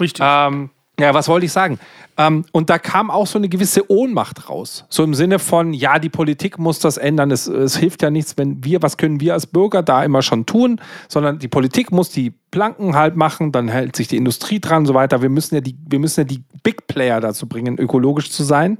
[0.00, 0.24] Richtig.
[0.26, 1.78] Ähm, ja, was wollte ich sagen?
[2.16, 4.84] Ähm, und da kam auch so eine gewisse Ohnmacht raus.
[4.88, 7.30] So im Sinne von, ja, die Politik muss das ändern.
[7.30, 10.44] Es, es hilft ja nichts, wenn wir, was können wir als Bürger da immer schon
[10.44, 14.78] tun, sondern die Politik muss die Planken halt machen, dann hält sich die Industrie dran
[14.78, 15.22] und so weiter.
[15.22, 18.78] Wir müssen ja die, wir müssen ja die Big Player dazu bringen, ökologisch zu sein.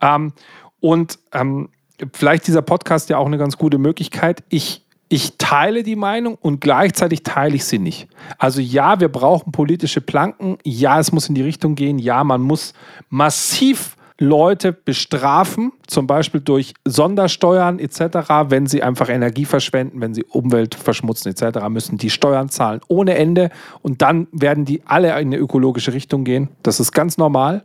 [0.00, 0.32] Ähm,
[0.80, 1.68] und ähm,
[2.12, 4.42] vielleicht dieser Podcast ja auch eine ganz gute Möglichkeit.
[4.48, 4.83] Ich,
[5.14, 8.08] ich teile die Meinung und gleichzeitig teile ich sie nicht.
[8.36, 10.58] Also ja, wir brauchen politische Planken.
[10.64, 12.00] Ja, es muss in die Richtung gehen.
[12.00, 12.74] Ja, man muss
[13.10, 18.00] massiv Leute bestrafen, zum Beispiel durch Sondersteuern etc.,
[18.48, 23.14] wenn sie einfach Energie verschwenden, wenn sie Umwelt verschmutzen etc., müssen die Steuern zahlen ohne
[23.14, 23.50] Ende
[23.82, 26.48] und dann werden die alle in eine ökologische Richtung gehen.
[26.64, 27.64] Das ist ganz normal.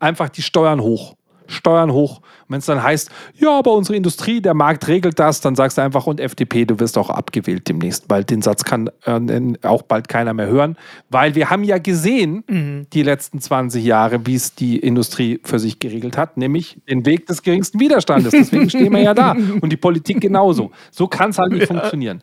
[0.00, 1.14] Einfach die Steuern hoch.
[1.50, 2.20] Steuern hoch.
[2.48, 5.82] Wenn es dann heißt, ja, aber unsere Industrie, der Markt regelt das, dann sagst du
[5.82, 10.08] einfach, und FDP, du wirst auch abgewählt demnächst, weil den Satz kann äh, auch bald
[10.08, 10.76] keiner mehr hören,
[11.08, 12.44] weil wir haben ja gesehen,
[12.92, 17.26] die letzten 20 Jahre, wie es die Industrie für sich geregelt hat, nämlich den Weg
[17.26, 18.32] des geringsten Widerstandes.
[18.32, 19.32] Deswegen stehen wir ja da.
[19.60, 20.70] Und die Politik genauso.
[20.90, 22.22] So kann es halt nicht funktionieren.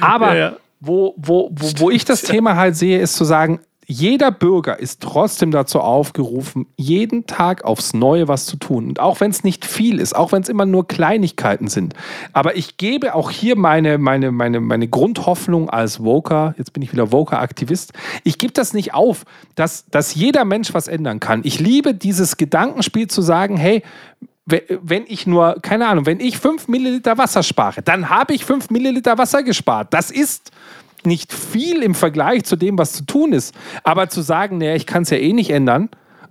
[0.00, 0.56] Aber Ja, ja.
[0.78, 5.00] Wo, wo, wo, wo ich das Thema halt sehe, ist zu sagen, jeder Bürger ist
[5.00, 8.88] trotzdem dazu aufgerufen, jeden Tag aufs Neue was zu tun.
[8.88, 11.94] Und auch wenn es nicht viel ist, auch wenn es immer nur Kleinigkeiten sind.
[12.32, 16.92] Aber ich gebe auch hier meine, meine, meine, meine Grundhoffnung als Voker, jetzt bin ich
[16.92, 17.92] wieder Voker-Aktivist,
[18.24, 21.42] ich gebe das nicht auf, dass, dass jeder Mensch was ändern kann.
[21.44, 23.82] Ich liebe dieses Gedankenspiel zu sagen, hey,
[24.46, 28.44] we- wenn ich nur, keine Ahnung, wenn ich 5 Milliliter Wasser spare, dann habe ich
[28.44, 29.94] 5 Milliliter Wasser gespart.
[29.94, 30.50] Das ist
[31.06, 33.54] nicht viel im Vergleich zu dem, was zu tun ist.
[33.84, 35.88] Aber zu sagen, naja, ich kann es ja eh nicht ändern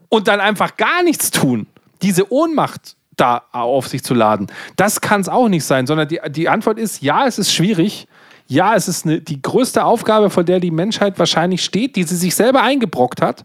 [0.10, 1.68] und dann einfach gar nichts tun,
[2.02, 6.20] diese Ohnmacht da auf sich zu laden, das kann es auch nicht sein, sondern die,
[6.30, 8.08] die Antwort ist, ja, es ist schwierig.
[8.48, 12.16] Ja, es ist eine, die größte Aufgabe, vor der die Menschheit wahrscheinlich steht, die sie
[12.16, 13.44] sich selber eingebrockt hat.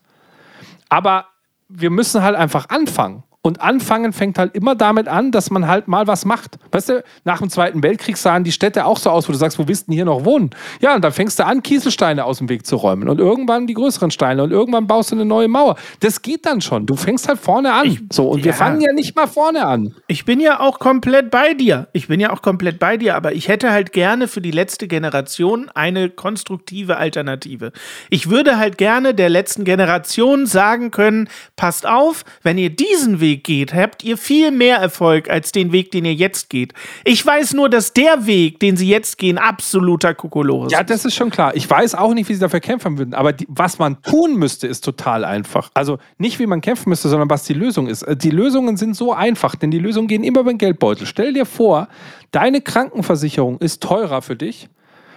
[0.90, 1.27] Aber
[1.69, 3.23] wir müssen halt einfach anfangen.
[3.42, 6.59] Und anfangen fängt halt immer damit an, dass man halt mal was macht.
[6.72, 9.59] Weißt du, nach dem Zweiten Weltkrieg sahen die Städte auch so aus, wo du sagst,
[9.59, 10.50] wo willst du denn hier noch wohnen?
[10.81, 13.09] Ja, und dann fängst du an, Kieselsteine aus dem Weg zu räumen.
[13.09, 14.42] Und irgendwann die größeren Steine.
[14.42, 15.76] Und irgendwann baust du eine neue Mauer.
[16.00, 16.85] Das geht dann schon.
[16.85, 18.09] Du fängst halt vorne an.
[18.12, 18.57] so, und wir ja.
[18.57, 19.94] fangen ja nicht mal vorne an.
[20.07, 21.88] Ich bin ja auch komplett bei dir.
[21.94, 24.87] Ich bin ja auch komplett bei dir, aber ich hätte halt gerne für die letzte
[24.87, 27.72] Generation eine konstruktive Alternative.
[28.11, 33.30] Ich würde halt gerne der letzten Generation sagen können, passt auf, wenn ihr diesen Weg
[33.38, 36.73] geht, habt ihr viel mehr Erfolg als den Weg, den ihr jetzt geht.
[37.05, 40.90] Ich weiß nur, dass der Weg, den sie jetzt gehen, absoluter Kokolores Ja, ist.
[40.90, 41.55] das ist schon klar.
[41.55, 43.14] Ich weiß auch nicht, wie sie dafür kämpfen würden.
[43.14, 45.71] Aber die, was man tun müsste, ist total einfach.
[45.75, 48.03] Also nicht, wie man kämpfen müsste, sondern was die Lösung ist.
[48.03, 51.07] Äh, Die Lösungen sind so einfach, denn die Lösungen gehen immer über den Geldbeutel.
[51.07, 51.88] Stell dir vor,
[52.31, 54.69] deine Krankenversicherung ist teurer für dich,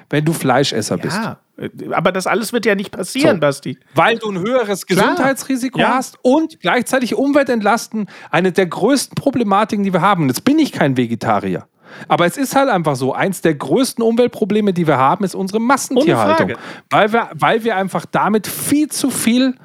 [0.09, 1.17] wenn du Fleischesser bist.
[1.17, 1.37] Ja,
[1.91, 3.41] aber das alles wird ja nicht passieren, So.
[3.41, 3.77] Basti.
[3.93, 5.09] Weil du ein höheres Klar.
[5.11, 5.89] Gesundheitsrisiko Ja.
[5.95, 8.07] hast und gleichzeitig Umwelt entlasten.
[8.31, 10.27] Eine der größten Problematiken, die wir haben.
[10.27, 11.67] Jetzt bin ich kein Vegetarier.
[12.07, 15.59] Aber es ist halt einfach so, eins der größten Umweltprobleme, die wir haben, ist unsere
[15.59, 16.53] Massentierhaltung.
[16.89, 19.55] Weil wir, weil wir einfach damit viel zu viel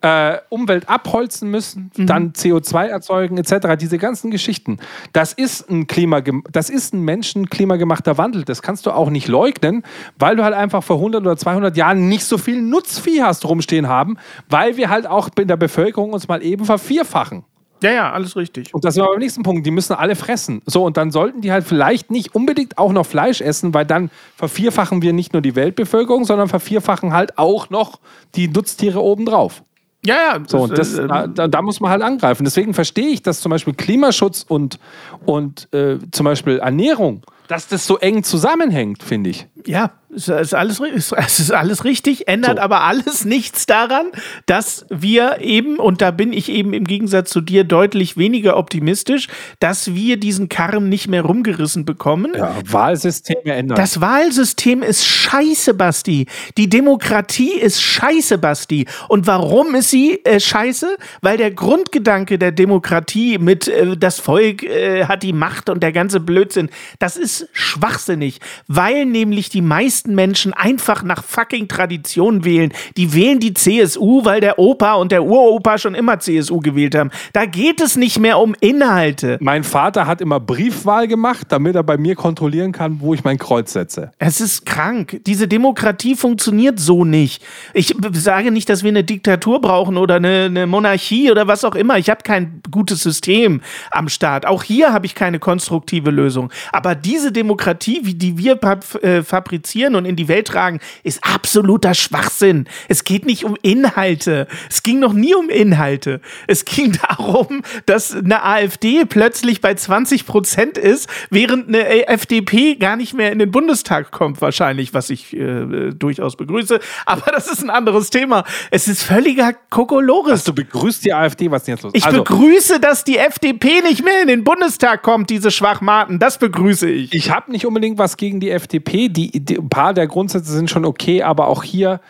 [0.00, 2.06] äh, Umwelt abholzen müssen, Mhm.
[2.06, 3.76] dann CO2 erzeugen etc.
[3.80, 4.78] Diese ganzen Geschichten.
[5.12, 6.20] Das ist ein Klima,
[6.52, 8.44] das ist ein menschenklimagemachter Wandel.
[8.44, 9.82] Das kannst du auch nicht leugnen,
[10.18, 13.88] weil du halt einfach vor 100 oder 200 Jahren nicht so viel Nutzvieh hast rumstehen
[13.88, 17.44] haben, weil wir halt auch in der Bevölkerung uns mal eben vervierfachen.
[17.80, 18.74] Ja, ja, alles richtig.
[18.74, 19.64] Und das ist aber beim nächsten Punkt.
[19.64, 20.62] Die müssen alle fressen.
[20.66, 24.10] So, und dann sollten die halt vielleicht nicht unbedingt auch noch Fleisch essen, weil dann
[24.34, 28.00] vervierfachen wir nicht nur die Weltbevölkerung, sondern vervierfachen halt auch noch
[28.34, 29.62] die Nutztiere obendrauf.
[30.08, 30.42] Ja, ja.
[30.46, 32.44] So, und das, äh, da, da muss man halt angreifen.
[32.44, 34.78] Deswegen verstehe ich, dass zum Beispiel Klimaschutz und,
[35.26, 39.46] und äh, zum Beispiel Ernährung, dass das so eng zusammenhängt, finde ich.
[39.66, 42.62] Ja, es ist alles, es ist alles richtig, ändert So.
[42.62, 44.06] aber alles nichts daran,
[44.46, 49.28] dass wir eben, und da bin ich eben im Gegensatz zu dir deutlich weniger optimistisch,
[49.60, 52.32] dass wir diesen Karren nicht mehr rumgerissen bekommen.
[52.34, 53.76] Ja, Wahlsysteme ändern.
[53.76, 56.26] Das Wahlsystem ist scheiße, Basti.
[56.56, 58.86] Die Demokratie ist scheiße, Basti.
[59.08, 60.96] Und warum ist sie äh, scheiße?
[61.20, 65.92] Weil der Grundgedanke der Demokratie mit äh, das Volk äh, hat die Macht und der
[65.92, 68.40] ganze Blödsinn, das ist schwachsinnig.
[68.66, 72.72] Weil nämlich die meisten Menschen einfach nach fucking Tradition wählen.
[72.96, 77.10] Die wählen die CSU, weil der Opa und der Uropa schon immer CSU gewählt haben.
[77.32, 79.38] Da geht es nicht mehr um Inhalte.
[79.40, 83.38] mein Vater hat immer Briefwahl gemacht, damit er bei mir kontrollieren kann, wo ich mein
[83.38, 84.12] Kreuz setze.
[84.18, 85.20] Es ist krank.
[85.26, 87.42] Diese Demokratie funktioniert so nicht.
[87.74, 91.74] Ich sage nicht, dass wir eine Diktatur brauchen oder eine, eine Monarchie oder was auch
[91.74, 91.98] immer.
[91.98, 94.46] Ich habe kein gutes System am Start.
[94.46, 96.50] Auch hier habe ich keine konstruktive Lösung.
[96.72, 98.58] Aber diese Demokratie, wie die wir
[99.02, 102.68] äh, fabrizieren und in die Welt tragen, ist absoluter Schwachsinn.
[102.88, 104.46] Es geht nicht um Inhalte.
[104.70, 106.20] Es ging noch nie um Inhalte.
[106.46, 112.96] Es ging darum, dass eine AfD plötzlich bei 20 Prozent ist, während eine FDP gar
[112.96, 116.80] nicht mehr in den Bundestag kommt, wahrscheinlich, was ich äh, durchaus begrüße.
[117.06, 118.44] Aber das ist ein anderes Thema.
[118.70, 120.44] Es ist völliger Kokolores.
[120.44, 121.92] Du begrüßt die AfD, was ist denn jetzt los?
[121.94, 126.18] Ich also, begrüße, dass die FDP nicht mehr in den Bundestag kommt, diese Schwachmaten.
[126.18, 127.12] Das begrüße ich.
[127.18, 129.08] Ich habe nicht unbedingt was gegen die FDP.
[129.08, 132.00] Die, die, ein paar der Grundsätze sind schon okay, aber auch hier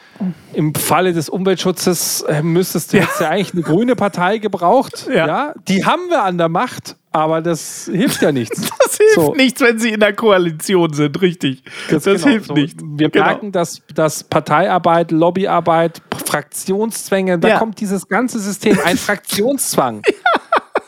[0.53, 5.07] im Falle des Umweltschutzes äh, müsstest du jetzt ja eigentlich eine grüne Partei gebraucht.
[5.09, 5.27] Ja.
[5.27, 5.55] Ja.
[5.69, 8.71] Die haben wir an der Macht, aber das hilft ja nichts.
[8.89, 9.35] Das hilft So.
[9.35, 11.63] nichts, wenn sie in der Koalition sind, richtig.
[11.91, 12.33] Ganz das genau.
[12.33, 12.79] hilft So, nicht.
[12.83, 13.25] Wir Genau.
[13.27, 17.59] merken, dass, dass Parteiarbeit, Lobbyarbeit, Fraktionszwänge, da Ja.
[17.59, 20.03] kommt dieses ganze System, ein Fraktionszwang.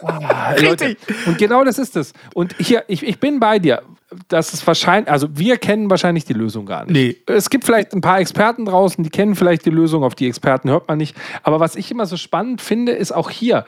[0.02, 0.86] Ah, Leute.
[0.86, 1.26] Richtig.
[1.26, 2.12] Und genau das ist es.
[2.34, 3.82] Und hier, ich, ich bin bei dir.
[4.28, 6.92] Das ist wahrscheinlich, also wir kennen wahrscheinlich die Lösung gar nicht.
[6.92, 7.34] Nee.
[7.34, 10.68] Es gibt vielleicht ein paar Experten draußen, die kennen vielleicht die Lösung, auf die Experten
[10.70, 11.16] hört man nicht.
[11.42, 13.64] Aber was ich immer so spannend finde, ist auch hier,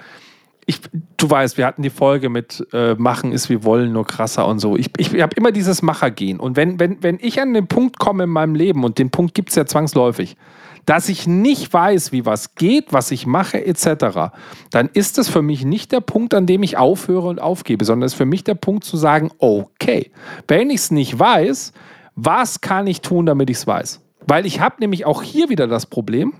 [0.66, 0.80] ich,
[1.16, 4.58] du weißt, wir hatten die Folge mit äh, Machen ist wie wollen, nur krasser und
[4.58, 4.76] so.
[4.76, 6.38] Ich, ich habe immer dieses Machergehen.
[6.38, 9.34] Und wenn, wenn, wenn ich an den Punkt komme in meinem Leben, und den Punkt
[9.34, 10.36] gibt es ja zwangsläufig,
[10.86, 14.32] dass ich nicht weiß, wie was geht, was ich mache, etc.,
[14.70, 18.06] dann ist das für mich nicht der Punkt, an dem ich aufhöre und aufgebe, sondern
[18.06, 20.10] es ist für mich der Punkt zu sagen, okay,
[20.48, 21.72] wenn ich es nicht weiß,
[22.14, 24.00] was kann ich tun, damit ich es weiß?
[24.26, 26.34] Weil ich habe nämlich auch hier wieder das Problem,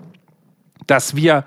[0.87, 1.45] dass wir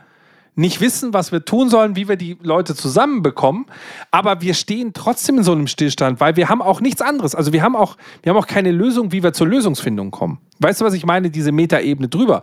[0.57, 3.67] nicht wissen, was wir tun sollen, wie wir die Leute zusammenbekommen,
[4.11, 7.35] aber wir stehen trotzdem in so einem Stillstand, weil wir haben auch nichts anderes.
[7.35, 10.39] Also wir haben auch, wir haben auch keine Lösung, wie wir zur Lösungsfindung kommen.
[10.59, 11.29] Weißt du, was ich meine?
[11.29, 12.43] Diese Metaebene drüber.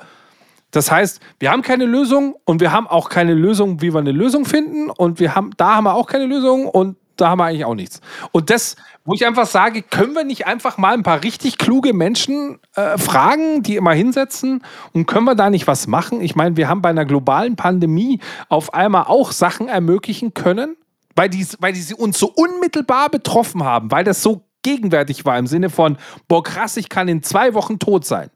[0.74, 4.12] Das heißt, wir haben keine Lösung und wir haben auch keine Lösung, wie wir eine
[4.12, 7.46] Lösung finden und wir haben, da haben wir auch keine Lösung und da haben wir
[7.46, 8.02] eigentlich auch nichts.
[8.32, 11.94] Und das, wo ich einfach sage, können wir nicht einfach mal ein paar richtig kluge
[11.94, 16.22] Menschen äh, fragen, die immer hinsetzen und können wir da nicht was machen?
[16.22, 20.76] Ich meine, wir haben bei einer globalen Pandemie auf einmal auch Sachen ermöglichen können,
[21.16, 25.38] weil die, weil die sie uns so unmittelbar betroffen haben, weil das so gegenwärtig war
[25.38, 28.32] im Sinne von, boah krass, ich kann in zwei Wochen tot sein.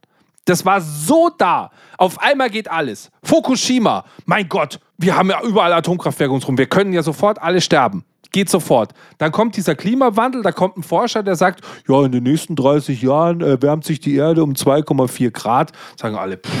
[0.48, 1.70] Das war so da.
[1.98, 3.10] Auf einmal geht alles.
[3.22, 6.56] Fukushima, mein Gott, wir haben ja überall Atomkraftwerke uns rum.
[6.56, 8.04] Wir können ja sofort alle sterben.
[8.30, 8.92] Geht sofort.
[9.16, 13.00] Dann kommt dieser Klimawandel, da kommt ein Forscher, der sagt, ja, in den nächsten 30
[13.00, 15.72] Jahren äh, wärmt sich die Erde um 2,4 Grad.
[15.96, 16.52] Sagen alle, pff,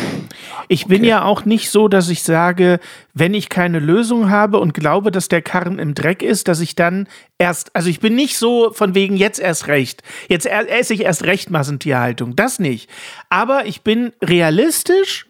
[0.68, 2.80] Ich bin ja auch nicht so, dass ich sage,
[3.14, 6.74] wenn ich keine Lösung habe und glaube, dass der Karren im Dreck ist, dass ich
[6.74, 7.06] dann
[7.38, 10.02] erst, also ich bin nicht so von wegen jetzt erst recht.
[10.28, 12.34] Jetzt esse ich erst recht Massentierhaltung.
[12.34, 12.88] Das nicht.
[13.28, 15.27] Aber ich bin realistisch.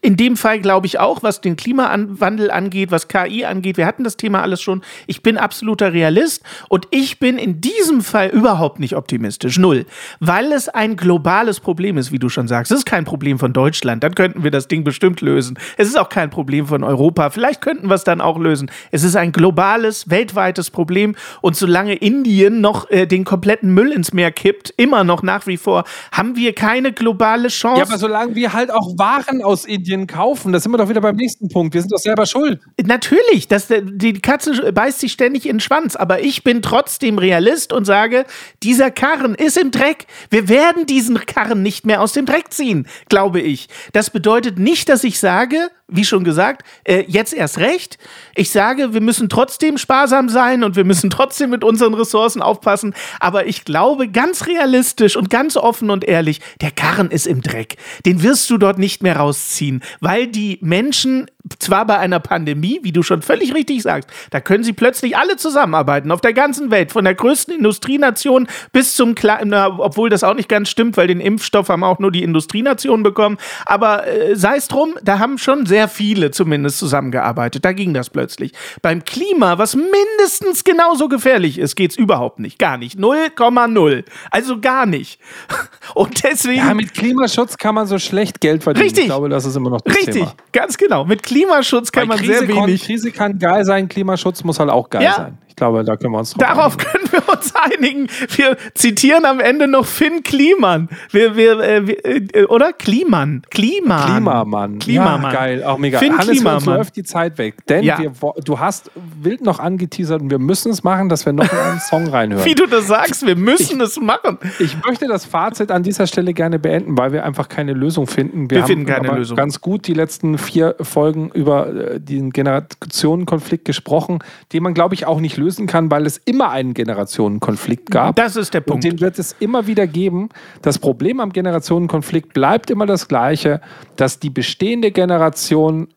[0.00, 3.76] In dem Fall glaube ich auch, was den Klimawandel angeht, was KI angeht.
[3.76, 4.82] Wir hatten das Thema alles schon.
[5.06, 9.58] Ich bin absoluter Realist und ich bin in diesem Fall überhaupt nicht optimistisch.
[9.58, 9.86] Null.
[10.20, 12.72] Weil es ein globales Problem ist, wie du schon sagst.
[12.72, 14.02] Es ist kein Problem von Deutschland.
[14.04, 15.58] Dann könnten wir das Ding bestimmt lösen.
[15.76, 17.30] Es ist auch kein Problem von Europa.
[17.30, 18.70] Vielleicht könnten wir es dann auch lösen.
[18.90, 21.14] Es ist ein globales, weltweites Problem.
[21.40, 25.56] Und solange Indien noch äh, den kompletten Müll ins Meer kippt, immer noch nach wie
[25.56, 27.80] vor, haben wir keine globale Chance.
[27.80, 31.00] ja, aber solange wir halt auch Waren aus Indien kaufen, da sind wir doch wieder
[31.00, 31.74] beim nächsten Punkt.
[31.74, 32.60] Wir sind doch selber schuld.
[32.84, 37.72] Natürlich, das, die Katze beißt sich ständig in den Schwanz, aber ich bin trotzdem Realist
[37.72, 38.24] und sage,
[38.62, 40.06] dieser Karren ist im Dreck.
[40.30, 43.68] Wir werden diesen Karren nicht mehr aus dem Dreck ziehen, glaube ich.
[43.92, 47.98] Das bedeutet nicht, dass ich sage, wie schon gesagt, äh, jetzt erst recht.
[48.34, 52.94] Ich sage, wir müssen trotzdem sparsam sein und wir müssen trotzdem mit unseren Ressourcen aufpassen.
[53.20, 57.76] Aber ich glaube ganz realistisch und ganz offen und ehrlich, der Karren ist im Dreck.
[58.04, 61.26] Den wirst du dort nicht mehr rausziehen, weil die Menschen
[61.58, 65.36] zwar bei einer Pandemie, wie du schon völlig richtig sagst, da können sie plötzlich alle
[65.36, 70.34] zusammenarbeiten auf der ganzen Welt, von der größten Industrienation bis zum kleinen, obwohl das auch
[70.34, 73.38] nicht ganz stimmt, weil den Impfstoff haben auch nur die Industrienationen bekommen.
[73.66, 77.64] Aber äh, sei es drum, da haben schon sehr viele zumindest zusammengearbeitet.
[77.64, 78.52] Da ging das plötzlich.
[78.82, 82.58] Beim Klima, was mindestens genauso gefährlich ist, geht es überhaupt nicht.
[82.58, 82.98] Gar nicht.
[82.98, 84.04] 0,0.
[84.30, 85.20] Also gar nicht.
[85.94, 86.58] Und deswegen.
[86.58, 88.84] Ja, mit Klimaschutz kann man so schlecht Geld verdienen.
[88.84, 89.04] Richtig.
[89.04, 90.34] Ich glaube, das ist immer noch das Richtig, Thema.
[90.52, 91.04] ganz genau.
[91.04, 92.82] Mit Klimaschutz kann Weil man Krise sehr wenig.
[92.84, 95.14] Krise kann geil sein, Klimaschutz muss halt auch geil Ja.
[95.14, 95.38] sein.
[95.58, 97.08] Ich glaube, da können wir uns Darauf einigen.
[97.10, 98.06] können wir uns einigen.
[98.36, 100.88] Wir zitieren am Ende noch Finn Kliman.
[101.10, 102.04] Wir, wir, äh, wir,
[102.36, 102.72] äh, oder?
[102.72, 103.42] Kliman.
[103.50, 104.06] Kliman.
[104.06, 104.78] Klimamann.
[104.78, 105.22] Klimamann.
[105.32, 105.98] Ja, geil, auch mega.
[105.98, 106.76] Finn Hannes, Klimamann.
[106.76, 107.56] läuft die Zeit weg.
[107.66, 107.98] Denn Ja.
[107.98, 108.12] wir,
[108.44, 111.80] du hast wild noch angeteasert und wir müssen es machen, dass wir noch in einen
[111.90, 112.44] Song reinhören.
[112.44, 114.38] Wie du das sagst, wir müssen es machen.
[114.60, 118.48] Ich möchte das Fazit an dieser Stelle gerne beenden, weil wir einfach keine Lösung finden.
[118.48, 119.36] Wir haben finden keine Lösung.
[119.36, 124.20] ganz gut die letzten vier Folgen über äh, den Generationenkonflikt gesprochen,
[124.52, 128.16] den man, glaube ich, auch nicht lösen kann, weil es immer einen Generationenkonflikt gab.
[128.16, 128.84] Das ist der Punkt.
[128.84, 130.28] Und den wird es immer wieder geben.
[130.60, 133.62] Das Problem am Generationenkonflikt bleibt immer das gleiche,
[133.96, 135.88] dass die bestehende Generation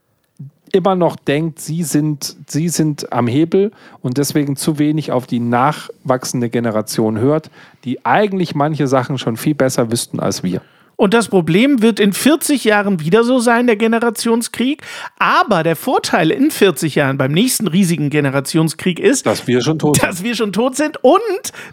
[0.72, 5.42] immer noch denkt, sie sind, sie sind am Hebel und deswegen zu wenig auf die
[5.42, 7.52] nachwachsende Generation hört,
[7.84, 10.62] die eigentlich manche Sachen schon viel besser wüssten als wir.
[11.02, 14.84] Und das Problem wird in 40 Jahren wieder so sein, der Generationskrieg.
[15.18, 19.96] Aber der Vorteil in 40 Jahren beim nächsten riesigen Generationskrieg ist, Dass wir schon tot
[19.96, 20.08] sind.
[20.08, 21.20] dass wir schon tot sind und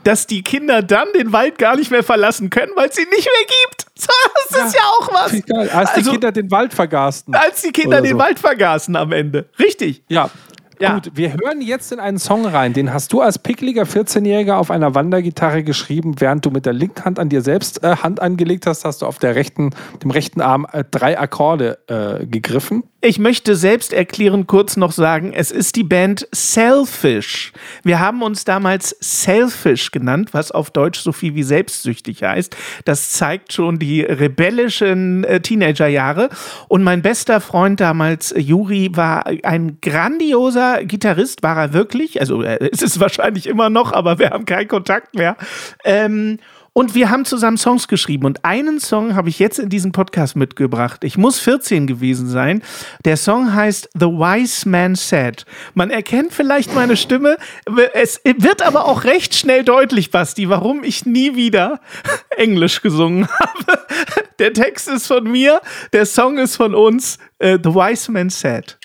[0.02, 3.26] dass die Kinder dann den Wald gar nicht mehr verlassen können, weil es ihn nicht
[3.28, 3.86] mehr gibt.
[3.98, 4.06] So,
[4.56, 5.32] Das ist ja auch was.
[5.44, 7.34] Geil, als Also- die Kinder den Wald vergasten.
[7.34, 8.18] Als die Kinder Oder den so.
[8.18, 9.50] Wald vergaßen am Ende.
[9.58, 10.04] Richtig.
[10.08, 10.30] Ja.
[10.80, 10.94] Ja.
[10.94, 12.72] Gut, wir hören jetzt in einen Song rein.
[12.72, 17.04] Den hast du als pickliger 14-Jähriger auf einer Wandergitarre geschrieben, während du mit der linken
[17.04, 19.70] Hand an dir selbst äh, Hand angelegt hast, hast du auf der rechten,
[20.02, 22.84] dem rechten Arm äh, drei Akkorde äh, gegriffen.
[23.00, 27.52] Ich möchte selbst erklären, kurz noch sagen, es ist die Band Selfish.
[27.84, 32.56] Wir haben uns damals Selfish genannt, was auf Deutsch so viel wie selbstsüchtig heißt.
[32.84, 36.28] Das zeigt schon die rebellischen äh, Teenagerjahre.
[36.66, 42.20] Und mein bester Freund damals, Juri, war ein grandioser Gitarrist, war er wirklich.
[42.20, 45.36] Also äh, ist es wahrscheinlich immer noch, aber wir haben keinen Kontakt mehr.
[45.84, 46.38] Ähm,
[46.78, 48.24] und wir haben zusammen Songs geschrieben.
[48.24, 51.02] Und einen Song habe ich jetzt in diesem Podcast mitgebracht.
[51.02, 52.62] Ich muss 14 gewesen sein.
[53.04, 55.44] Der Song heißt The Wise Man Said.
[55.74, 57.36] Man erkennt vielleicht meine Stimme.
[57.94, 61.80] Es wird aber auch recht schnell deutlich, Basti, warum ich nie wieder
[62.36, 63.86] Englisch gesungen habe.
[64.38, 65.60] Der Text ist von mir,
[65.92, 67.18] der Song ist von uns.
[67.40, 68.78] Äh, The Wise Man Said.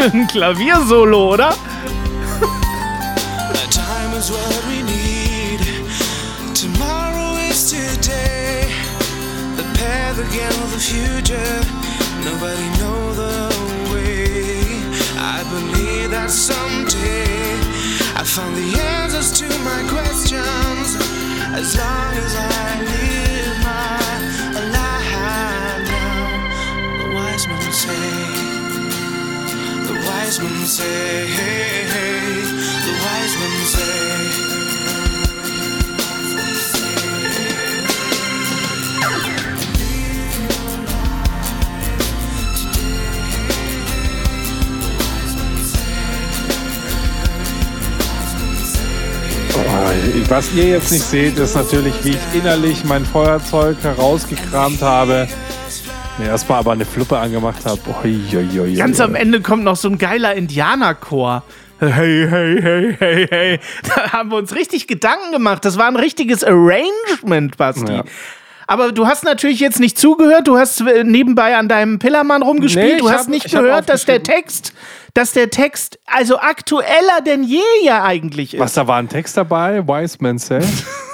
[12.80, 14.64] know the way.
[15.18, 17.60] I believe that someday
[18.16, 20.96] I found the answers to my questions.
[21.52, 23.29] As long as I live
[30.30, 31.26] wise men say,
[32.86, 33.96] the wise men say.
[50.28, 55.26] Was ihr jetzt nicht seht, ist natürlich, wie ich innerlich mein Feuerzeug herausgekramt habe.
[56.18, 57.80] Mir erstmal aber eine Fluppe angemacht habe.
[58.76, 61.42] Ganz am Ende kommt noch so ein geiler Indianerchor.
[61.78, 63.60] Hey, hey, hey, hey, hey.
[63.88, 65.64] Da haben wir uns richtig Gedanken gemacht.
[65.64, 67.90] Das war ein richtiges Arrangement, Basti.
[67.90, 68.04] Ja.
[68.66, 72.86] Aber du hast natürlich jetzt nicht zugehört, du hast äh, nebenbei an deinem Pillermann rumgespielt,
[72.94, 74.22] Nee, du hast hab- nicht gehört, dass der.
[74.22, 74.74] Text,
[75.14, 78.60] dass der Text also aktueller denn je ja eigentlich ist.
[78.60, 79.84] Was, da war ein Text dabei?
[79.88, 80.60] Wise Man Say.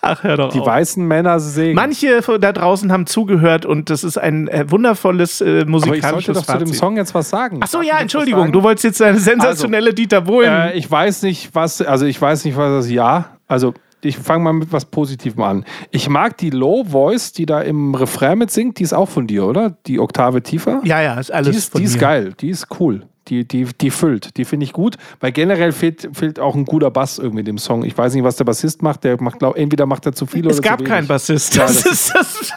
[0.00, 0.66] Ach, hör doch Die auf.
[0.66, 1.74] weißen Männer singen.
[1.74, 5.70] Manche da draußen haben zugehört und das ist ein äh, wundervolles äh, Aber ich sollte
[5.70, 6.76] musikalisches doch zu dem Fazit.
[6.80, 7.60] Song jetzt was sagen.
[7.62, 10.50] Ach so, Darf ja, Entschuldigung, du wolltest jetzt eine sensationelle Dieter Bohlen.
[10.50, 13.36] Äh, ich weiß nicht, was, also ich weiß nicht, was das Ja.
[13.48, 15.64] Also ich fange mal mit was Positivem an.
[15.90, 19.26] Ich mag die Low Voice, die da im Refrain mit singt, die ist auch von
[19.26, 19.76] dir, oder?
[19.86, 20.80] Die Oktave tiefer?
[20.84, 22.00] ja, ja, ist alles Die ist, von die ist mir.
[22.00, 23.02] geil, die ist cool.
[23.28, 26.92] Die, die, die füllt, die finde ich gut, weil generell fehlt, fehlt auch ein guter
[26.92, 27.82] Bass irgendwie dem Song.
[27.84, 30.46] Ich weiß nicht, was der Bassist macht, der macht, glaub, entweder macht er zu viel
[30.46, 31.56] oder Es gab keinen Bassist.
[31.56, 32.52] Ja, das das ist das.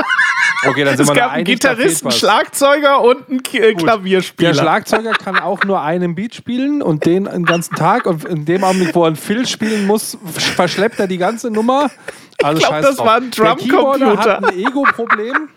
[0.67, 2.11] Okay, dann sind Es wir gab einen Gitarristen.
[2.11, 4.51] Schlagzeuger und einen K äh, Klavierspieler.
[4.51, 8.05] Der Schlagzeuger kann auch nur einen Beat spielen und den den ganzen Tag.
[8.05, 10.17] Und in dem Augenblick, wo er einen Fill spielen muss,
[10.55, 11.89] verschleppt er die ganze Nummer.
[12.43, 13.07] Also glaub, scheiß das drauf.
[13.07, 14.33] war ein Der Keyboarder Drumcomputer.
[14.37, 15.49] hat ein Ego-Problem.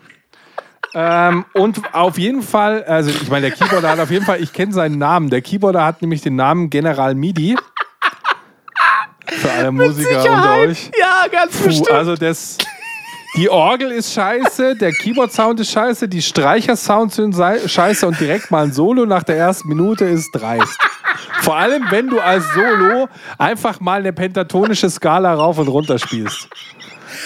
[0.95, 4.53] Ähm, und auf jeden Fall, also ich meine, der Keyboarder hat auf jeden Fall, ich
[4.53, 5.31] kenne seinen Namen.
[5.31, 7.57] Der Keyboarder hat nämlich den Namen General Midi.
[9.27, 10.91] Für alle Musiker unter euch.
[10.99, 11.91] Ja, ganz Puh, bestimmt.
[11.91, 12.59] also das.
[13.35, 18.65] Die Orgel ist scheiße, der Keyboard-Sound ist scheiße, die Streicher-Sounds sind scheiße und direkt mal
[18.65, 20.79] ein Solo nach der ersten Minute ist dreist.
[21.41, 26.47] Vor allem, wenn du als Solo einfach mal eine pentatonische Skala rauf und runter spielst.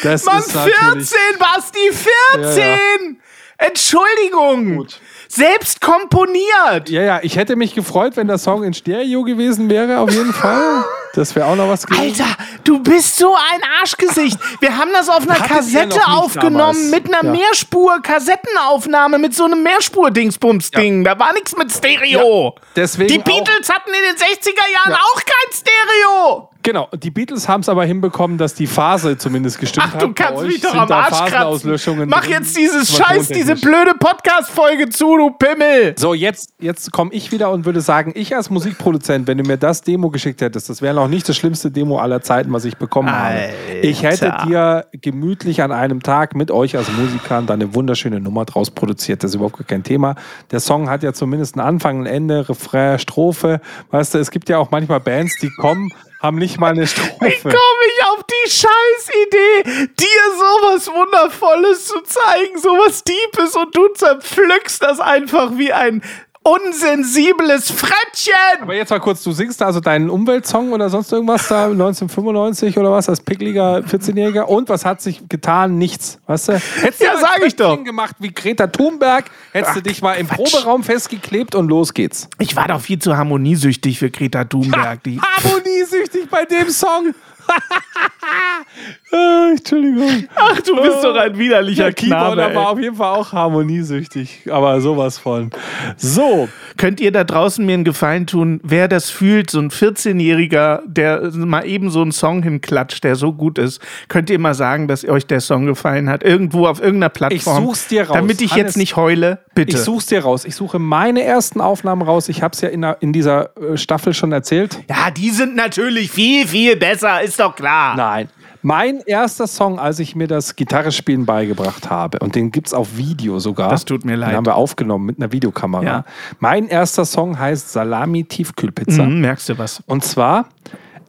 [0.05, 1.11] Das Mann, ist natürlich.
[1.11, 1.93] 14, Basti,
[2.33, 2.53] 14!
[2.55, 3.26] Ja,
[3.59, 4.87] Entschuldigung!
[5.29, 6.89] Selbst komponiert!
[6.89, 10.33] Ja, ja, ich hätte mich gefreut, wenn der Song in Stereo gewesen wäre, auf jeden
[10.33, 10.85] Fall.
[11.15, 12.23] Das wäre auch noch was gewesen.
[12.23, 14.39] Alter, du bist so ein Arschgesicht.
[14.61, 16.91] Wir haben das auf einer Kassette nicht aufgenommen, damals.
[16.91, 17.33] mit einer Ja.
[17.33, 21.05] Mehrspur-Kassettenaufnahme, mit so einem Mehrspur-Dingsbums-Ding.
[21.05, 22.55] Da war nichts mit Stereo.
[22.77, 24.99] Deswegen Die auch- Beatles hatten in den 60er Jahren Ja.
[24.99, 26.51] auch kein Stereo.
[26.67, 30.03] Genau, die Beatles haben es aber hinbekommen, dass die Phase zumindest gestimmt Ach, hat.
[30.03, 32.09] du Bei kannst mich doch am Arsch kratzen.
[32.09, 35.95] Mach jetzt dieses Scheiß, diese blöde Podcast-Folge zu, du Pimmel.
[35.97, 39.59] So, jetzt, jetzt komme ich wieder und würde sagen, ich als Musikproduzent, wenn du mir
[39.59, 42.77] das Demo geschickt hättest, das wäre noch nicht das schlimmste Demo aller Zeiten, was ich
[42.77, 43.51] bekommen habe.
[43.83, 44.47] Ich hätte Alter.
[44.49, 49.23] dir gemütlich an einem Tag mit euch als Musikern da eine wunderschöne Nummer draus produziert.
[49.23, 50.17] Das ist überhaupt gar kein Thema.
[50.51, 53.61] Der Song hat ja zumindest einen Anfang, ein Ende, Refrain, Strophe.
[53.93, 55.93] Weißt du, es gibt ja auch manchmal Bands, die kommen,
[56.27, 57.43] haben nicht mal eine Wie Strophe.
[57.43, 64.83] komme ich auf die Scheißidee, dir sowas Wundervolles zu zeigen, sowas Deepes und du zerpflückst
[64.83, 66.03] das einfach wie ein
[66.47, 68.63] unsensibles Frettchen.
[68.63, 72.79] Aber jetzt mal kurz, du singst da also deinen Umweltsong oder sonst irgendwas da 1995
[72.79, 75.77] oder was als pickliger 14-Jähriger und was hat sich getan?
[75.77, 76.53] Nichts, weißt du?
[76.53, 77.83] Hättest Ja, du mal sag ich doch.
[77.83, 82.29] Gemacht wie Greta Thunberg, hättest du dich mal im Proberaum festgeklebt und los geht's.
[82.39, 85.03] Ich war doch viel zu harmoniesüchtig für Greta Thunberg.
[85.05, 87.13] Die Harmoniesüchtig bei dem Song.
[89.17, 90.29] Ah, Entschuldigung.
[90.35, 92.55] Ach, du bist doch ein widerlicher Der Keyboarder Knabe.
[92.55, 92.73] war ey.
[92.73, 95.51] auf jeden Fall auch harmoniesüchtig, aber sowas von.
[95.97, 100.83] So, Könnt ihr da draußen mir einen Gefallen tun, wer das fühlt, so ein 14-Jähriger,
[100.87, 104.87] der mal eben so einen Song hinklatscht, der so gut ist, könnt ihr mal sagen,
[104.87, 107.65] dass euch der Song gefallen hat, irgendwo auf irgendeiner Plattform.
[107.65, 108.15] such's dir raus.
[108.17, 109.77] Damit ich Hannes, jetzt nicht heule, bitte.
[109.77, 110.45] Ich such's dir raus.
[110.45, 112.29] Ich suche meine ersten Aufnahmen raus.
[112.29, 114.79] Ich habe es ja in, der, in dieser äh, Staffel schon erzählt.
[114.89, 117.97] ja, die sind natürlich viel, viel besser, ist doch klar.
[117.97, 118.29] Nein.
[118.67, 122.97] Mein erster Song, als ich mir das Gitarrespielen beigebracht habe, und den gibt es auf
[122.97, 123.71] Video sogar.
[123.71, 124.31] Das tut mir leid.
[124.31, 125.85] Den haben wir aufgenommen mit einer Videokamera.
[125.85, 126.05] Ja.
[126.41, 129.05] Mein erster Song heißt Salami Tiefkühlpizza.
[129.05, 129.85] Hm, merkst du was?
[129.87, 130.49] Und zwar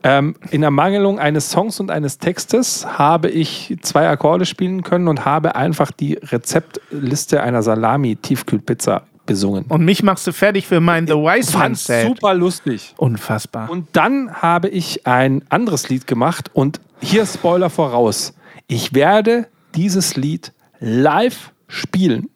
[0.04, 5.24] ähm, in Ermangelung eines Songs und eines Textes habe ich zwei Akkorde spielen können und
[5.24, 9.66] habe einfach die Rezeptliste einer Salami-Tiefkühlpizza besungen.
[9.68, 12.08] Und mich machst du fertig für mein The Wise Man Set.
[12.08, 12.94] super lustig.
[12.96, 13.70] Unfassbar.
[13.70, 18.34] Und dann habe ich ein anderes Lied gemacht und hier Spoiler voraus.
[18.66, 22.30] Ich werde dieses Lied live spielen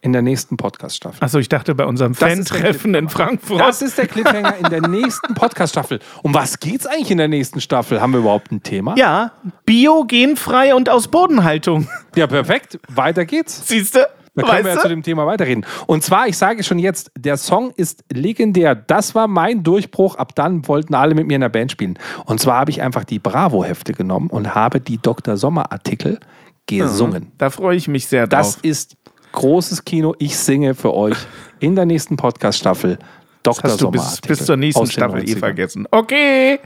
[0.00, 1.24] in der nächsten Podcast-Staffel.
[1.24, 3.08] Achso, ich dachte bei unserem Fan-Treffen in.
[3.08, 3.60] Frankfurt.
[3.60, 5.98] Das ist der Cliffhanger in der nächsten Podcast-Staffel.
[6.22, 8.00] Um was geht's eigentlich in der nächsten Staffel?
[8.00, 8.94] Haben wir überhaupt ein Thema?
[8.96, 9.32] ja,
[9.66, 11.88] bio, genfrei und aus Bodenhaltung.
[12.14, 12.78] Ja, perfekt.
[12.88, 13.66] Weiter geht's.
[13.66, 14.08] Siehst du?
[14.42, 15.64] Da können wir ja zu dem Thema weiterreden.
[15.86, 18.74] Und zwar, ich sage schon jetzt, der Song ist legendär.
[18.74, 20.16] Das war mein Durchbruch.
[20.16, 21.98] Ab dann wollten alle mit mir in der Band spielen.
[22.24, 25.36] Und zwar habe ich einfach die Bravo-Hefte genommen und habe die Dr.
[25.36, 26.18] Sommer-Artikel
[26.66, 27.32] gesungen.
[27.38, 28.64] Da freue ich mich sehr Das drauf.
[28.64, 28.96] ist
[29.32, 30.14] großes Kino.
[30.18, 31.16] Ich singe für euch
[31.60, 32.98] in der nächsten Podcast-Staffel
[33.42, 33.70] Dr.
[33.70, 35.38] hast du bis, bis zur nächsten Staffel eh 90ern.
[35.38, 35.86] vergessen.
[35.90, 36.58] Okay,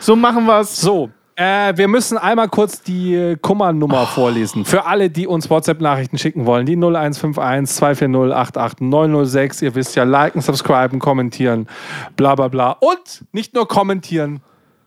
[0.00, 0.80] so machen wir's.
[0.80, 4.64] So, Äh, wir müssen einmal kurz die Kummernummer vorlesen.
[4.64, 6.66] Für alle, die uns WhatsApp-Nachrichten schicken wollen.
[6.66, 9.62] Die 0151 240 88 906.
[9.62, 11.68] Ihr wisst ja, liken, subscriben, kommentieren,
[12.16, 12.72] bla bla bla.
[12.72, 14.40] Und nicht nur kommentieren,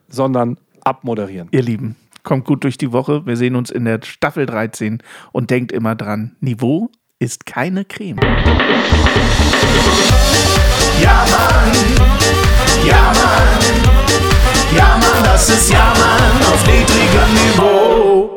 [0.10, 1.48] sondern abmoderieren.
[1.52, 3.26] Ihr Lieben, kommt gut durch die Woche.
[3.26, 8.20] Wir sehen uns in der Staffel 13 und denkt immer dran, Niveau ist keine Creme.
[11.02, 11.72] Ja, Mann.
[12.86, 14.01] Ja, Mann.
[14.76, 18.30] Ja, Mann, das ist Ja, Mann auf niedrigem Niveau.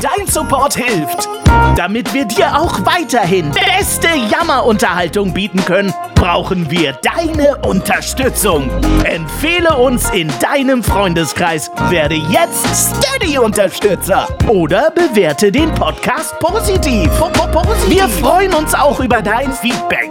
[0.00, 1.28] Dein Support hilft.
[1.76, 8.70] Damit wir dir auch weiterhin beste Jammerunterhaltung bieten können, brauchen wir deine Unterstützung.
[9.04, 12.66] Empfehle uns in deinem Freundeskreis, werde jetzt
[13.00, 17.10] Steady-Unterstützer oder bewerte den Podcast positiv.
[17.18, 17.90] Po- po- positiv.
[17.90, 20.10] Wir freuen uns auch über dein Feedback.